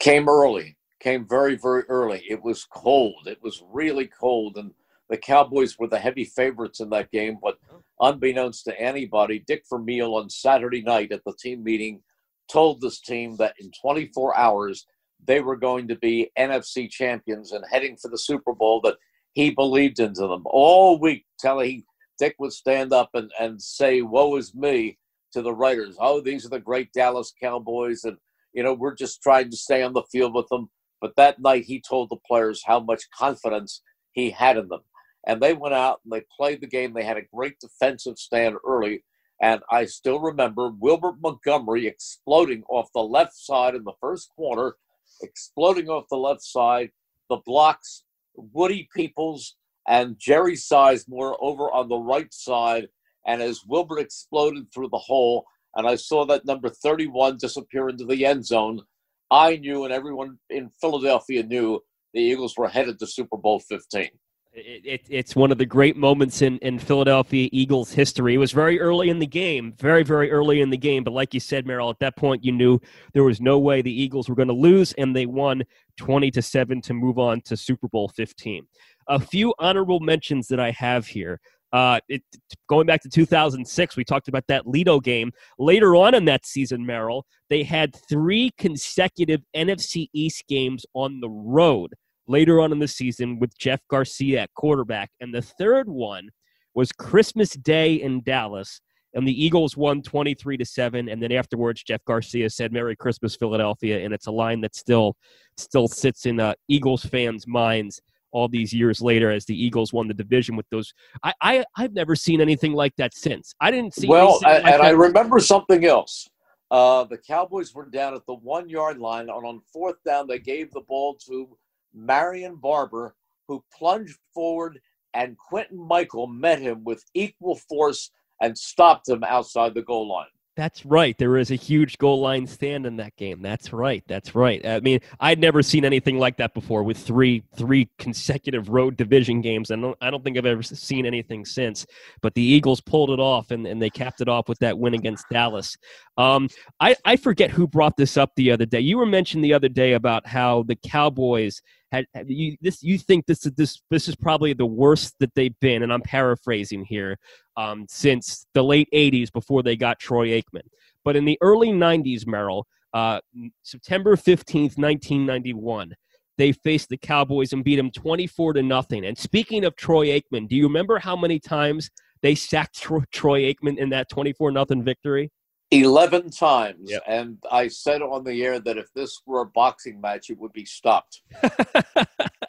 Came 0.00 0.28
early, 0.28 0.76
came 1.00 1.26
very, 1.28 1.56
very 1.56 1.84
early. 1.88 2.24
It 2.28 2.42
was 2.42 2.64
cold. 2.64 3.26
It 3.26 3.42
was 3.42 3.62
really 3.70 4.08
cold. 4.08 4.56
And 4.56 4.72
the 5.08 5.16
Cowboys 5.16 5.78
were 5.78 5.86
the 5.86 5.98
heavy 5.98 6.24
favorites 6.24 6.80
in 6.80 6.90
that 6.90 7.10
game. 7.10 7.38
But 7.42 7.58
unbeknownst 8.00 8.64
to 8.64 8.80
anybody, 8.80 9.44
Dick 9.46 9.62
Vermeil 9.70 10.14
on 10.16 10.28
Saturday 10.28 10.82
night 10.82 11.12
at 11.12 11.22
the 11.24 11.34
team 11.38 11.62
meeting 11.62 12.02
told 12.50 12.80
this 12.80 13.00
team 13.00 13.36
that 13.36 13.54
in 13.58 13.70
24 13.80 14.36
hours 14.36 14.86
they 15.24 15.40
were 15.40 15.56
going 15.56 15.88
to 15.88 15.96
be 15.96 16.30
NFC 16.38 16.88
champions 16.90 17.52
and 17.52 17.64
heading 17.70 17.96
for 17.96 18.08
the 18.08 18.18
Super 18.18 18.52
Bowl, 18.52 18.80
that 18.82 18.96
he 19.32 19.50
believed 19.50 19.98
into 19.98 20.26
them. 20.26 20.42
All 20.46 20.98
week, 20.98 21.24
telling 21.38 21.84
Dick 22.18 22.36
would 22.38 22.52
stand 22.52 22.92
up 22.92 23.10
and, 23.14 23.30
and 23.38 23.60
say, 23.60 24.02
Woe 24.02 24.36
is 24.36 24.54
me 24.54 24.98
to 25.32 25.42
the 25.42 25.52
writers. 25.52 25.96
Oh, 26.00 26.20
these 26.20 26.46
are 26.46 26.50
the 26.50 26.60
great 26.60 26.92
Dallas 26.92 27.32
Cowboys. 27.40 28.04
And, 28.04 28.16
you 28.52 28.62
know, 28.62 28.74
we're 28.74 28.94
just 28.94 29.22
trying 29.22 29.50
to 29.50 29.56
stay 29.56 29.82
on 29.82 29.92
the 29.92 30.04
field 30.10 30.34
with 30.34 30.48
them. 30.48 30.70
But 31.00 31.16
that 31.16 31.40
night, 31.40 31.64
he 31.64 31.80
told 31.80 32.08
the 32.08 32.16
players 32.16 32.62
how 32.64 32.80
much 32.80 33.10
confidence 33.10 33.82
he 34.12 34.30
had 34.30 34.56
in 34.56 34.68
them. 34.68 34.80
And 35.26 35.42
they 35.42 35.52
went 35.52 35.74
out 35.74 36.00
and 36.04 36.12
they 36.12 36.24
played 36.34 36.60
the 36.60 36.66
game. 36.66 36.94
They 36.94 37.04
had 37.04 37.16
a 37.16 37.22
great 37.34 37.58
defensive 37.60 38.18
stand 38.18 38.56
early. 38.66 39.04
And 39.42 39.60
I 39.70 39.84
still 39.84 40.20
remember 40.20 40.70
Wilbert 40.70 41.20
Montgomery 41.20 41.86
exploding 41.86 42.62
off 42.68 42.88
the 42.94 43.02
left 43.02 43.34
side 43.34 43.74
in 43.74 43.84
the 43.84 43.92
first 44.00 44.30
quarter, 44.34 44.76
exploding 45.20 45.88
off 45.88 46.08
the 46.08 46.16
left 46.16 46.42
side. 46.42 46.90
The 47.28 47.36
blocks, 47.44 48.04
Woody 48.34 48.88
Peoples 48.94 49.56
and 49.86 50.18
Jerry 50.18 50.54
Sizemore 50.54 51.36
over 51.40 51.70
on 51.70 51.88
the 51.88 51.98
right 51.98 52.32
side. 52.32 52.88
And 53.26 53.42
as 53.42 53.64
Wilbert 53.66 54.00
exploded 54.00 54.72
through 54.72 54.88
the 54.90 54.98
hole, 54.98 55.46
and 55.74 55.86
I 55.86 55.96
saw 55.96 56.24
that 56.26 56.46
number 56.46 56.68
31 56.68 57.38
disappear 57.38 57.88
into 57.88 58.04
the 58.04 58.24
end 58.24 58.46
zone, 58.46 58.82
I 59.30 59.56
knew 59.56 59.84
and 59.84 59.92
everyone 59.92 60.38
in 60.50 60.70
Philadelphia 60.80 61.42
knew 61.42 61.80
the 62.14 62.20
Eagles 62.20 62.56
were 62.56 62.68
headed 62.68 62.98
to 63.00 63.06
Super 63.06 63.36
Bowl 63.36 63.60
15. 63.60 64.08
It, 64.56 64.86
it, 64.86 65.06
it's 65.10 65.36
one 65.36 65.52
of 65.52 65.58
the 65.58 65.66
great 65.66 65.98
moments 65.98 66.40
in, 66.40 66.56
in 66.58 66.78
Philadelphia 66.78 67.50
Eagles 67.52 67.92
history. 67.92 68.34
It 68.34 68.38
was 68.38 68.52
very 68.52 68.80
early 68.80 69.10
in 69.10 69.18
the 69.18 69.26
game, 69.26 69.74
very, 69.78 70.02
very 70.02 70.30
early 70.30 70.62
in 70.62 70.70
the 70.70 70.78
game. 70.78 71.04
But 71.04 71.12
like 71.12 71.34
you 71.34 71.40
said, 71.40 71.66
Merrill, 71.66 71.90
at 71.90 71.98
that 71.98 72.16
point, 72.16 72.42
you 72.42 72.52
knew 72.52 72.80
there 73.12 73.22
was 73.22 73.38
no 73.38 73.58
way 73.58 73.82
the 73.82 73.92
Eagles 73.92 74.30
were 74.30 74.34
going 74.34 74.48
to 74.48 74.54
lose, 74.54 74.94
and 74.94 75.14
they 75.14 75.26
won 75.26 75.62
20 75.98 76.30
to 76.30 76.40
7 76.40 76.80
to 76.80 76.94
move 76.94 77.18
on 77.18 77.42
to 77.42 77.54
Super 77.54 77.86
Bowl 77.88 78.08
15. 78.08 78.66
A 79.08 79.20
few 79.20 79.54
honorable 79.58 80.00
mentions 80.00 80.48
that 80.48 80.58
I 80.58 80.70
have 80.70 81.06
here. 81.06 81.38
Uh, 81.70 82.00
it, 82.08 82.22
going 82.66 82.86
back 82.86 83.02
to 83.02 83.10
2006, 83.10 83.96
we 83.96 84.04
talked 84.04 84.28
about 84.28 84.46
that 84.48 84.64
Lito 84.64 85.02
game. 85.02 85.32
Later 85.58 85.94
on 85.96 86.14
in 86.14 86.24
that 86.24 86.46
season, 86.46 86.86
Merrill, 86.86 87.26
they 87.50 87.62
had 87.62 87.94
three 88.08 88.52
consecutive 88.56 89.42
NFC 89.54 90.08
East 90.14 90.44
games 90.48 90.86
on 90.94 91.20
the 91.20 91.28
road 91.28 91.92
later 92.28 92.60
on 92.60 92.72
in 92.72 92.78
the 92.78 92.88
season 92.88 93.38
with 93.38 93.56
Jeff 93.58 93.80
Garcia 93.88 94.42
at 94.42 94.54
quarterback. 94.54 95.10
And 95.20 95.34
the 95.34 95.42
third 95.42 95.88
one 95.88 96.28
was 96.74 96.92
Christmas 96.92 97.50
Day 97.50 97.94
in 97.94 98.22
Dallas. 98.22 98.80
And 99.14 99.26
the 99.26 99.44
Eagles 99.44 99.76
won 99.76 100.02
23 100.02 100.58
to 100.58 100.64
7. 100.64 101.08
And 101.08 101.22
then 101.22 101.32
afterwards, 101.32 101.82
Jeff 101.82 102.04
Garcia 102.04 102.50
said, 102.50 102.72
Merry 102.72 102.96
Christmas, 102.96 103.34
Philadelphia. 103.34 104.04
And 104.04 104.12
it's 104.12 104.26
a 104.26 104.32
line 104.32 104.60
that 104.60 104.74
still 104.74 105.16
still 105.56 105.88
sits 105.88 106.26
in 106.26 106.38
uh, 106.38 106.54
Eagles 106.68 107.04
fans' 107.04 107.46
minds 107.46 108.00
all 108.32 108.48
these 108.48 108.72
years 108.74 109.00
later 109.00 109.30
as 109.30 109.46
the 109.46 109.58
Eagles 109.58 109.94
won 109.94 110.06
the 110.06 110.12
division 110.12 110.56
with 110.56 110.66
those. 110.70 110.92
I, 111.22 111.32
I, 111.40 111.64
I've 111.76 111.94
never 111.94 112.14
seen 112.14 112.42
anything 112.42 112.74
like 112.74 112.94
that 112.96 113.14
since. 113.14 113.54
I 113.62 113.70
didn't 113.70 113.94
see 113.94 114.06
Well, 114.06 114.40
like 114.42 114.64
and 114.64 114.82
I 114.82 114.90
remember 114.90 115.38
something 115.40 115.86
else. 115.86 116.28
Uh, 116.70 117.04
the 117.04 117.16
Cowboys 117.16 117.74
were 117.74 117.86
down 117.86 118.12
at 118.14 118.26
the 118.26 118.34
one 118.34 118.68
yard 118.68 118.98
line, 118.98 119.30
and 119.30 119.46
on 119.46 119.62
fourth 119.72 119.96
down, 120.04 120.26
they 120.26 120.38
gave 120.38 120.70
the 120.72 120.82
ball 120.82 121.14
to 121.26 121.48
Marion 121.96 122.56
Barber, 122.56 123.16
who 123.48 123.64
plunged 123.76 124.18
forward, 124.34 124.78
and 125.14 125.36
Quintin 125.38 125.78
Mikell 125.78 126.32
met 126.32 126.60
him 126.60 126.84
with 126.84 127.02
equal 127.14 127.56
force 127.68 128.10
and 128.40 128.56
stopped 128.56 129.08
him 129.08 129.24
outside 129.24 129.74
the 129.74 129.82
goal 129.82 130.08
line. 130.08 130.26
That's 130.56 130.86
right. 130.86 131.16
There 131.18 131.36
is 131.36 131.50
a 131.50 131.54
huge 131.54 131.98
goal 131.98 132.18
line 132.20 132.46
stand 132.46 132.86
in 132.86 132.96
that 132.96 133.14
game. 133.16 133.42
That's 133.42 133.74
right. 133.74 134.02
That's 134.08 134.34
right. 134.34 134.64
I 134.64 134.80
mean, 134.80 135.00
I'd 135.20 135.38
never 135.38 135.62
seen 135.62 135.84
anything 135.84 136.18
like 136.18 136.38
that 136.38 136.54
before 136.54 136.82
with 136.82 136.96
three 136.96 137.44
three 137.56 137.90
consecutive 137.98 138.70
road 138.70 138.96
division 138.96 139.42
games. 139.42 139.70
And 139.70 139.84
I 139.84 139.88
don't, 139.88 139.98
I 140.00 140.10
don't 140.10 140.24
think 140.24 140.38
I've 140.38 140.46
ever 140.46 140.62
seen 140.62 141.04
anything 141.04 141.44
since. 141.44 141.84
But 142.22 142.32
the 142.34 142.42
Eagles 142.42 142.80
pulled 142.80 143.10
it 143.10 143.20
off 143.20 143.50
and, 143.50 143.66
and 143.66 143.82
they 143.82 143.90
capped 143.90 144.22
it 144.22 144.30
off 144.30 144.48
with 144.48 144.58
that 144.60 144.78
win 144.78 144.94
against 144.94 145.26
Dallas. 145.30 145.76
Um, 146.16 146.48
I, 146.80 146.96
I 147.04 147.16
forget 147.16 147.50
who 147.50 147.66
brought 147.66 147.98
this 147.98 148.16
up 148.16 148.32
the 148.34 148.50
other 148.50 148.64
day. 148.64 148.80
You 148.80 148.96
were 148.96 149.04
mentioned 149.04 149.44
the 149.44 149.52
other 149.52 149.68
day 149.68 149.92
about 149.92 150.26
how 150.26 150.62
the 150.62 150.76
Cowboys 150.76 151.60
had 151.96 152.06
had- 152.14 152.30
you 152.30 152.56
this 152.60 152.82
you 152.82 152.98
think 152.98 153.26
this 153.26 153.46
is 153.46 153.52
this 153.52 153.82
this 153.90 154.08
is 154.08 154.16
probably 154.16 154.52
the 154.52 154.66
worst 154.66 155.14
that 155.20 155.34
they've 155.34 155.58
been, 155.60 155.82
and 155.82 155.92
I'm 155.92 156.02
paraphrasing 156.02 156.84
here 156.84 157.18
um, 157.56 157.86
since 157.88 158.46
the 158.54 158.62
late 158.62 158.88
80s 158.92 159.32
before 159.32 159.62
they 159.62 159.76
got 159.76 159.98
Troy 159.98 160.28
Aikman. 160.28 160.66
But 161.04 161.16
in 161.16 161.24
the 161.24 161.38
early 161.40 161.70
90s, 161.70 162.26
Merrill, 162.26 162.66
uh, 162.92 163.20
September 163.62 164.16
15th, 164.16 164.76
1991, 164.76 165.94
they 166.38 166.52
faced 166.52 166.88
the 166.88 166.98
Cowboys 166.98 167.52
and 167.52 167.64
beat 167.64 167.76
them 167.76 167.90
24 167.90 168.54
to 168.54 168.62
nothing. 168.62 169.06
And 169.06 169.16
speaking 169.16 169.64
of 169.64 169.76
Troy 169.76 170.08
Aikman, 170.08 170.48
do 170.48 170.56
you 170.56 170.64
remember 170.64 170.98
how 170.98 171.16
many 171.16 171.38
times 171.38 171.90
they 172.22 172.34
sacked 172.34 172.80
Tro- 172.80 173.04
Troy 173.12 173.42
Aikman 173.42 173.78
in 173.78 173.90
that 173.90 174.08
24 174.10 174.50
nothing 174.50 174.82
victory? 174.82 175.30
11 175.70 176.30
times. 176.30 176.90
Yep. 176.90 177.02
And 177.06 177.38
I 177.50 177.68
said 177.68 178.00
on 178.02 178.24
the 178.24 178.44
air 178.44 178.60
that 178.60 178.78
if 178.78 178.92
this 178.94 179.20
were 179.26 179.40
a 179.40 179.46
boxing 179.46 180.00
match, 180.00 180.30
it 180.30 180.38
would 180.38 180.52
be 180.52 180.64
stopped. 180.64 181.22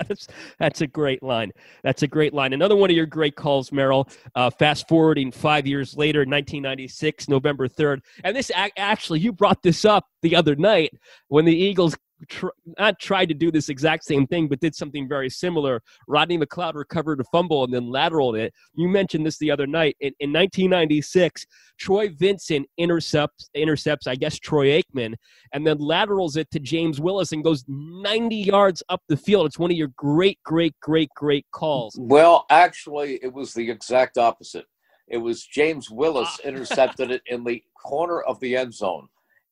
that's, 0.08 0.28
that's 0.60 0.82
a 0.82 0.88
great 0.88 1.24
line. 1.24 1.52
That's 1.84 2.04
a 2.04 2.08
great 2.08 2.34
line. 2.34 2.54
Another 2.54 2.76
one 2.76 2.90
of 2.90 2.96
your 2.96 3.08
great 3.08 3.36
calls, 3.36 3.72
Merrill. 3.72 4.08
Uh, 4.36 4.50
fast 4.52 4.88
forwarding 4.88 5.32
five 5.32 5.66
years 5.66 5.98
later, 5.98 6.20
1996, 6.20 7.28
November 7.28 7.68
3rd. 7.68 8.02
And 8.24 8.36
this 8.36 8.52
actually, 8.56 9.20
you 9.20 9.32
brought 9.32 9.64
this 9.64 9.84
up 9.84 10.06
the 10.22 10.36
other 10.36 10.56
night 10.56 10.92
when 11.28 11.46
the 11.46 11.56
Eagles 11.56 11.98
tr- 12.28 12.48
not 12.78 13.00
tried 13.00 13.28
to 13.28 13.34
do 13.34 13.52
this 13.52 13.70
exact 13.70 14.04
same 14.04 14.26
thing, 14.28 14.48
but 14.48 14.60
did 14.60 14.76
something 14.76 15.08
very 15.08 15.30
similar. 15.30 15.82
Rodney 16.08 16.38
McLeod 16.38 16.76
recovered 16.76 17.20
a 17.20 17.24
fumble 17.26 17.64
and 17.64 17.74
then 17.74 17.84
lateraled 17.84 18.38
it. 18.40 18.54
You 18.74 18.88
mentioned 18.88 19.26
this 19.26 19.38
the 19.38 19.52
other 19.52 19.68
night. 19.68 19.96
In, 20.00 20.14
in 20.20 20.34
1996, 20.34 21.46
Troy 21.80 22.10
Vincent 22.10 22.68
intercepts, 22.78 23.50
intercepts, 23.54 24.08
I 24.08 24.16
guess, 24.16 24.40
Troy 24.40 24.82
Aikman, 24.82 25.16
and 25.54 25.66
then 25.66 25.78
laterals 25.78 26.38
it 26.38 26.50
to 26.52 26.60
James 26.60 27.00
Willis 27.00 27.32
and 27.32 27.44
goes 27.44 27.64
90 27.68 28.36
yards 28.36 28.84
up 28.90 29.02
the 29.08 29.18
field. 29.18 29.46
It's 29.46 29.60
one 29.60 29.72
of 29.72 29.78
your 29.78 29.92
great, 29.96 30.40
great, 30.44 30.76
great, 30.82 31.10
great 31.16 31.46
calls. 31.52 31.96
Well, 32.00 32.46
actually, 32.50 33.20
it 33.24 33.34
was 33.34 33.54
the 33.54 33.70
exact 33.70 34.18
opposite. 34.18 34.66
It 35.08 35.18
was 35.18 35.46
James 35.46 35.90
Willis 35.90 36.40
Ah. 36.44 36.48
intercepted 36.48 37.12
it 37.12 37.22
in 37.28 37.44
the 37.44 37.64
corner 37.82 38.22
of 38.22 38.40
the 38.40 38.58
end 38.58 38.74
zone, 38.74 39.08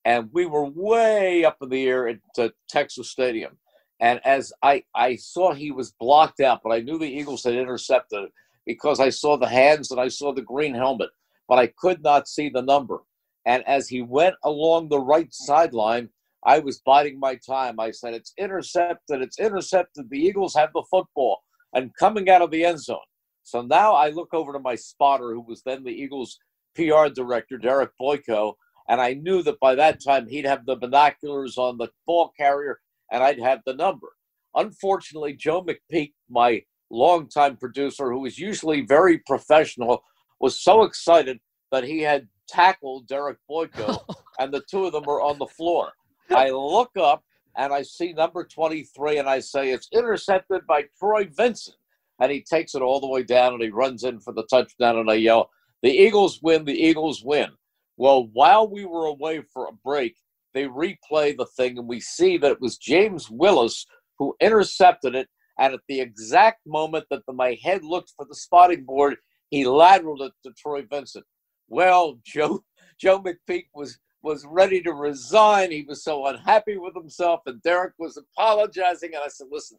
and 0.06 0.30
we 0.32 0.46
were 0.46 0.66
way 0.66 1.44
up 1.44 1.58
in 1.62 1.70
the 1.70 1.88
air 1.88 2.08
at 2.08 2.20
uh, 2.38 2.50
Texas 2.70 3.10
Stadium. 3.10 3.58
And 4.00 4.20
as 4.24 4.54
I 4.62 4.84
I 4.94 5.16
saw 5.16 5.54
he 5.54 5.72
was 5.72 5.92
blocked 6.00 6.40
out, 6.40 6.62
but 6.64 6.72
I 6.72 6.82
knew 6.82 6.98
the 6.98 7.06
Eagles 7.06 7.44
had 7.44 7.56
intercepted 7.56 8.26
it 8.26 8.32
because 8.66 9.00
I 9.00 9.10
saw 9.10 9.38
the 9.38 9.48
hands 9.48 9.92
and 9.92 10.00
I 10.00 10.10
saw 10.10 10.34
the 10.34 10.42
green 10.42 10.74
helmet, 10.74 11.10
but 11.48 11.60
I 11.60 11.68
could 11.68 12.04
not 12.04 12.28
see 12.28 12.50
the 12.50 12.62
number. 12.62 13.00
And 13.46 13.64
as 13.68 13.88
he 13.88 14.02
went 14.02 14.36
along 14.44 14.90
the 14.90 15.00
right 15.00 15.32
sideline, 15.32 16.10
I 16.46 16.60
was 16.60 16.82
biding 16.86 17.20
my 17.20 17.36
time. 17.36 17.80
I 17.80 17.92
said, 17.92 18.14
It's 18.14 18.34
intercepted. 18.38 19.22
It's 19.22 19.40
intercepted. 19.40 20.10
The 20.10 20.20
Eagles 20.20 20.56
have 20.56 20.72
the 20.74 20.84
football 20.92 21.42
and 21.74 21.96
coming 21.98 22.30
out 22.30 22.42
of 22.42 22.52
the 22.52 22.66
end 22.66 22.82
zone. 22.82 22.98
So 23.44 23.62
now 23.62 23.94
I 23.94 24.10
look 24.10 24.34
over 24.34 24.54
to 24.54 24.60
my 24.60 24.76
spotter, 24.76 25.34
who 25.34 25.42
was 25.42 25.62
then 25.64 25.84
the 25.84 25.92
Eagles 25.92 26.38
PR 26.76 27.08
director, 27.14 27.58
Derek 27.58 27.92
Boyko, 28.02 28.54
and 28.88 29.02
I 29.02 29.14
knew 29.14 29.42
that 29.44 29.60
by 29.60 29.76
that 29.76 30.04
time 30.04 30.28
he'd 30.28 30.46
have 30.46 30.66
the 30.66 30.76
binoculars 30.76 31.58
on 31.58 31.78
the 31.78 31.90
ball 32.06 32.32
carrier 32.38 32.80
and 33.12 33.24
I'd 33.24 33.40
have 33.40 33.62
the 33.66 33.74
number. 33.74 34.08
Unfortunately, 34.56 35.34
Joe 35.34 35.64
McPeak, 35.64 36.14
my 36.30 36.64
longtime 36.90 37.58
producer, 37.58 38.12
who 38.12 38.26
is 38.26 38.38
usually 38.38 38.82
very 38.82 39.20
professional, 39.20 40.04
was 40.40 40.60
so 40.60 40.84
excited 40.84 41.40
that 41.72 41.84
he 41.84 42.02
had 42.02 42.28
tackled 42.48 43.08
Derek 43.08 43.38
Boyko, 43.50 44.04
oh. 44.10 44.16
and 44.40 44.54
the 44.54 44.64
two 44.70 44.86
of 44.86 44.94
them 44.94 45.04
were 45.06 45.22
on 45.22 45.40
the 45.40 45.48
floor. 45.48 45.92
I 46.30 46.50
look 46.50 46.92
up 46.98 47.24
and 47.58 47.74
I 47.74 47.82
see 47.82 48.14
number 48.14 48.44
23, 48.46 49.18
and 49.18 49.30
I 49.30 49.40
say, 49.40 49.72
It's 49.72 49.90
intercepted 49.94 50.66
by 50.68 50.86
Troy 51.00 51.30
Vincent. 51.36 51.78
And 52.20 52.32
he 52.32 52.42
takes 52.42 52.76
it 52.76 52.82
all 52.82 53.02
the 53.02 53.10
way 53.10 53.24
down 53.24 53.54
and 53.54 53.62
he 53.62 53.70
runs 53.70 54.04
in 54.04 54.20
for 54.22 54.34
the 54.34 54.44
touchdown, 54.44 54.98
and 54.98 55.10
I 55.10 55.16
yell, 55.16 55.50
The 55.84 55.92
Eagles 55.92 56.40
win, 56.42 56.64
the 56.66 56.74
Eagles 56.74 57.24
win. 57.24 57.50
Well, 57.98 58.30
while 58.34 58.68
we 58.70 58.86
were 58.86 59.06
away 59.06 59.42
for 59.54 59.68
a 59.68 59.74
break, 59.84 60.16
they 60.54 60.66
replay 60.66 61.36
the 61.36 61.48
thing, 61.58 61.78
and 61.78 61.88
we 61.88 62.00
see 62.00 62.38
that 62.38 62.52
it 62.52 62.62
was 62.62 62.78
James 62.78 63.30
Willis 63.30 63.86
who 64.18 64.36
intercepted 64.40 65.16
it. 65.16 65.28
And 65.60 65.74
at 65.74 65.82
the 65.88 66.02
exact 66.02 66.62
moment 66.66 67.06
that 67.10 67.26
the, 67.26 67.34
my 67.34 67.58
head 67.62 67.84
looked 67.84 68.14
for 68.16 68.26
the 68.28 68.36
spotting 68.36 68.84
board, 68.84 69.18
he 69.50 69.64
lateraled 69.64 70.22
it 70.22 70.34
to 70.44 70.52
Troy 70.58 70.84
Vincent. 70.90 71.26
Well, 71.68 72.20
Joe 72.26 72.64
Joe 73.00 73.22
McPeak 73.22 73.66
was 73.74 74.00
was 74.22 74.46
ready 74.46 74.82
to 74.82 74.94
resign. 74.94 75.72
He 75.72 75.86
was 75.88 76.04
so 76.04 76.26
unhappy 76.26 76.78
with 76.78 76.96
himself, 76.96 77.42
and 77.46 77.62
Derek 77.62 77.94
was 78.00 78.18
apologizing. 78.18 79.12
And 79.14 79.24
I 79.24 79.28
said, 79.28 79.48
"Listen, 79.52 79.78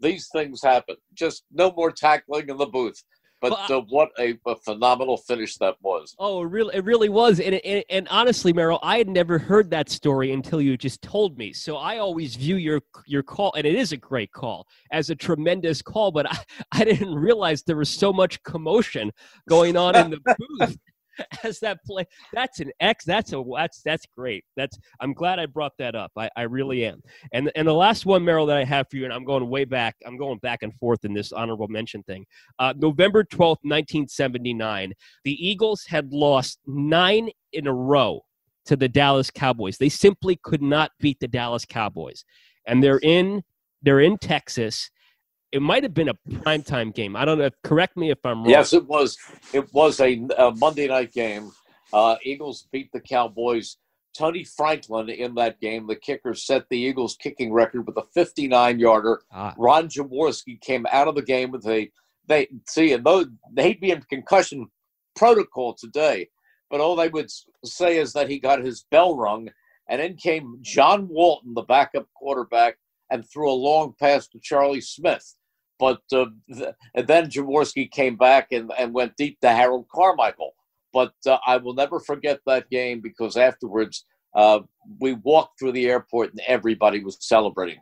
these 0.00 0.28
things 0.32 0.62
happen. 0.62 0.96
Just 1.14 1.44
no 1.50 1.72
more 1.72 1.90
tackling 1.90 2.48
in 2.48 2.56
the 2.56 2.66
booth." 2.66 3.02
But 3.40 3.52
Well, 3.52 3.78
uh, 3.78 3.84
what 3.88 4.10
a, 4.18 4.38
a 4.46 4.56
phenomenal 4.56 5.16
finish 5.16 5.56
that 5.58 5.76
was. 5.80 6.14
Oh, 6.18 6.42
it 6.42 6.48
really, 6.48 6.74
it 6.74 6.84
really 6.84 7.08
was, 7.08 7.38
and, 7.38 7.54
and 7.54 7.84
and 7.88 8.08
honestly, 8.08 8.52
Merrill, 8.52 8.80
I 8.82 8.98
had 8.98 9.08
never 9.08 9.38
heard 9.38 9.70
that 9.70 9.88
story 9.88 10.32
until 10.32 10.60
you 10.60 10.76
just 10.76 11.02
told 11.02 11.38
me. 11.38 11.52
So 11.52 11.76
I 11.76 11.98
always 11.98 12.34
view 12.34 12.56
your 12.56 12.80
your 13.06 13.22
call, 13.22 13.52
and 13.54 13.64
it 13.64 13.74
is 13.74 13.92
a 13.92 13.96
great 13.96 14.32
call, 14.32 14.66
as 14.90 15.10
a 15.10 15.14
tremendous 15.14 15.82
call. 15.82 16.10
But 16.10 16.26
I, 16.32 16.38
I 16.72 16.84
didn't 16.84 17.14
realize 17.14 17.62
there 17.62 17.76
was 17.76 17.90
so 17.90 18.12
much 18.12 18.42
commotion 18.42 19.12
going 19.48 19.76
on 19.76 19.94
in 19.94 20.10
the 20.10 20.36
booth 20.58 20.76
as 21.44 21.58
that 21.60 21.82
play. 21.84 22.06
That's 22.32 22.60
an 22.60 22.70
X. 22.80 23.04
That's 23.04 23.32
a 23.32 23.42
that's 23.56 23.82
that's 23.82 24.06
great. 24.16 24.44
That's 24.56 24.78
I'm 25.00 25.12
glad 25.12 25.38
I 25.38 25.46
brought 25.46 25.72
that 25.78 25.94
up. 25.94 26.12
I, 26.16 26.30
I 26.36 26.42
really 26.42 26.84
am. 26.84 27.02
And 27.32 27.50
and 27.54 27.66
the 27.66 27.74
last 27.74 28.06
one, 28.06 28.24
Merrill, 28.24 28.46
that 28.46 28.56
I 28.56 28.64
have 28.64 28.88
for 28.90 28.96
you, 28.96 29.04
and 29.04 29.12
I'm 29.12 29.24
going 29.24 29.48
way 29.48 29.64
back. 29.64 29.96
I'm 30.06 30.16
going 30.16 30.38
back 30.38 30.62
and 30.62 30.74
forth 30.74 31.04
in 31.04 31.12
this 31.12 31.32
honorable 31.32 31.68
mention 31.68 32.02
thing. 32.04 32.24
Uh, 32.58 32.74
November 32.76 33.24
12th, 33.24 33.62
1979, 33.62 34.92
the 35.24 35.48
Eagles 35.48 35.84
had 35.86 36.12
lost 36.12 36.58
nine 36.66 37.28
in 37.52 37.66
a 37.66 37.72
row 37.72 38.22
to 38.66 38.76
the 38.76 38.88
Dallas 38.88 39.30
Cowboys. 39.30 39.78
They 39.78 39.88
simply 39.88 40.38
could 40.42 40.62
not 40.62 40.92
beat 41.00 41.18
the 41.20 41.28
Dallas 41.28 41.64
Cowboys. 41.64 42.24
And 42.66 42.82
they're 42.82 43.00
in 43.02 43.42
they're 43.82 44.00
in 44.00 44.18
Texas. 44.18 44.90
It 45.50 45.62
might 45.62 45.82
have 45.82 45.94
been 45.94 46.10
a 46.10 46.14
primetime 46.30 46.94
game. 46.94 47.16
I 47.16 47.24
don't 47.24 47.38
know. 47.38 47.50
Correct 47.64 47.96
me 47.96 48.10
if 48.10 48.18
I'm 48.24 48.42
wrong. 48.42 48.50
Yes, 48.50 48.72
it 48.72 48.86
was. 48.86 49.16
It 49.52 49.72
was 49.72 50.00
a, 50.00 50.26
a 50.36 50.50
Monday 50.52 50.88
night 50.88 51.12
game. 51.12 51.52
Uh, 51.92 52.16
Eagles 52.22 52.68
beat 52.70 52.92
the 52.92 53.00
Cowboys. 53.00 53.78
Tony 54.16 54.44
Franklin 54.44 55.08
in 55.08 55.34
that 55.36 55.60
game, 55.60 55.86
the 55.86 55.94
kicker, 55.94 56.34
set 56.34 56.68
the 56.68 56.78
Eagles' 56.78 57.16
kicking 57.16 57.52
record 57.52 57.86
with 57.86 57.96
a 57.96 58.18
59-yarder. 58.18 59.22
Ah, 59.32 59.54
Ron 59.56 59.88
Jaworski 59.88 60.60
came 60.60 60.86
out 60.90 61.08
of 61.08 61.14
the 61.14 61.22
game 61.22 61.50
with 61.50 61.66
a 61.66 61.90
they 62.26 62.46
see 62.66 62.92
and 62.92 63.04
those 63.04 63.26
they'd 63.52 63.80
be 63.80 63.90
in 63.90 64.02
concussion 64.02 64.68
protocol 65.16 65.74
today, 65.74 66.28
but 66.70 66.80
all 66.80 66.94
they 66.94 67.08
would 67.08 67.30
say 67.64 67.96
is 67.96 68.12
that 68.12 68.28
he 68.28 68.38
got 68.38 68.62
his 68.62 68.84
bell 68.90 69.16
rung, 69.16 69.48
and 69.88 70.00
then 70.00 70.16
came 70.16 70.58
John 70.60 71.08
Walton, 71.08 71.54
the 71.54 71.62
backup 71.62 72.06
quarterback, 72.14 72.76
and 73.10 73.28
threw 73.28 73.50
a 73.50 73.52
long 73.52 73.94
pass 73.98 74.28
to 74.28 74.38
Charlie 74.40 74.80
Smith. 74.80 75.34
But 75.78 76.00
uh, 76.12 76.26
th- 76.52 76.74
then 77.06 77.30
Jaworski 77.30 77.90
came 77.90 78.16
back 78.16 78.48
and, 78.52 78.72
and 78.78 78.92
went 78.92 79.16
deep 79.16 79.40
to 79.40 79.50
Harold 79.50 79.86
Carmichael. 79.94 80.54
But 80.92 81.12
uh, 81.26 81.38
I 81.46 81.58
will 81.58 81.74
never 81.74 82.00
forget 82.00 82.40
that 82.46 82.70
game 82.70 83.00
because 83.00 83.36
afterwards 83.36 84.04
uh, 84.34 84.60
we 85.00 85.14
walked 85.14 85.58
through 85.58 85.72
the 85.72 85.88
airport 85.88 86.30
and 86.30 86.40
everybody 86.46 87.02
was 87.04 87.18
celebrating. 87.20 87.80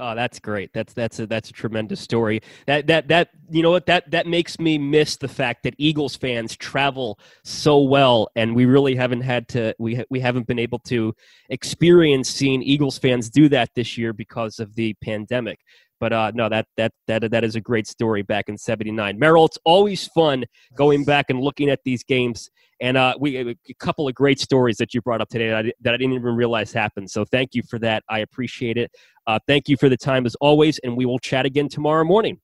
Oh, 0.00 0.14
that's 0.14 0.38
great. 0.38 0.72
That's 0.72 0.92
that's 0.92 1.18
a 1.18 1.26
that's 1.26 1.50
a 1.50 1.52
tremendous 1.52 2.00
story. 2.00 2.40
That 2.66 2.86
that 2.86 3.08
that 3.08 3.30
you 3.50 3.64
know 3.64 3.72
what 3.72 3.86
that 3.86 4.08
that 4.12 4.28
makes 4.28 4.60
me 4.60 4.78
miss 4.78 5.16
the 5.16 5.26
fact 5.26 5.64
that 5.64 5.74
Eagles 5.76 6.14
fans 6.14 6.56
travel 6.56 7.18
so 7.42 7.82
well, 7.82 8.28
and 8.36 8.54
we 8.54 8.64
really 8.64 8.94
haven't 8.94 9.22
had 9.22 9.48
to 9.48 9.74
we 9.80 9.96
ha- 9.96 10.04
we 10.08 10.20
haven't 10.20 10.46
been 10.46 10.60
able 10.60 10.78
to 10.80 11.12
experience 11.48 12.30
seeing 12.30 12.62
Eagles 12.62 12.96
fans 12.96 13.28
do 13.28 13.48
that 13.48 13.70
this 13.74 13.98
year 13.98 14.12
because 14.12 14.60
of 14.60 14.76
the 14.76 14.94
pandemic. 15.02 15.58
But 16.00 16.12
uh, 16.12 16.32
no, 16.34 16.48
that 16.48 16.66
that 16.76 16.92
that 17.06 17.30
that 17.30 17.44
is 17.44 17.56
a 17.56 17.60
great 17.60 17.86
story 17.86 18.22
back 18.22 18.48
in 18.48 18.56
'79. 18.56 19.18
Merrill, 19.18 19.46
it's 19.46 19.58
always 19.64 20.06
fun 20.08 20.44
going 20.76 21.04
back 21.04 21.26
and 21.28 21.40
looking 21.40 21.68
at 21.70 21.80
these 21.84 22.02
games. 22.04 22.50
And 22.80 22.96
uh, 22.96 23.14
we 23.18 23.36
a 23.38 23.56
couple 23.80 24.06
of 24.06 24.14
great 24.14 24.38
stories 24.38 24.76
that 24.76 24.94
you 24.94 25.02
brought 25.02 25.20
up 25.20 25.28
today 25.28 25.48
that 25.48 25.66
I, 25.66 25.72
that 25.80 25.94
I 25.94 25.96
didn't 25.96 26.14
even 26.14 26.34
realize 26.36 26.72
happened. 26.72 27.10
So 27.10 27.24
thank 27.24 27.54
you 27.54 27.62
for 27.68 27.78
that. 27.80 28.04
I 28.08 28.20
appreciate 28.20 28.76
it. 28.76 28.92
Uh, 29.26 29.38
thank 29.48 29.68
you 29.68 29.76
for 29.76 29.88
the 29.88 29.96
time 29.96 30.26
as 30.26 30.34
always, 30.36 30.78
and 30.84 30.96
we 30.96 31.04
will 31.04 31.18
chat 31.18 31.44
again 31.44 31.68
tomorrow 31.68 32.04
morning. 32.04 32.40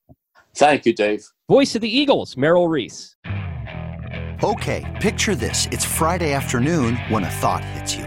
Thank 0.57 0.87
you, 0.87 0.93
Dave. 0.93 1.25
Voice 1.49 1.75
of 1.75 1.83
the 1.83 1.97
Eagles, 1.97 2.37
Merrill 2.37 2.69
Reese. 2.69 3.17
Okay, 4.43 4.99
picture 5.01 5.35
this. 5.35 5.67
It's 5.71 5.85
Friday 5.85 6.33
afternoon 6.33 6.97
when 7.09 7.25
a 7.25 7.31
thought 7.31 7.65
hits 7.65 7.97
you. 7.97 8.07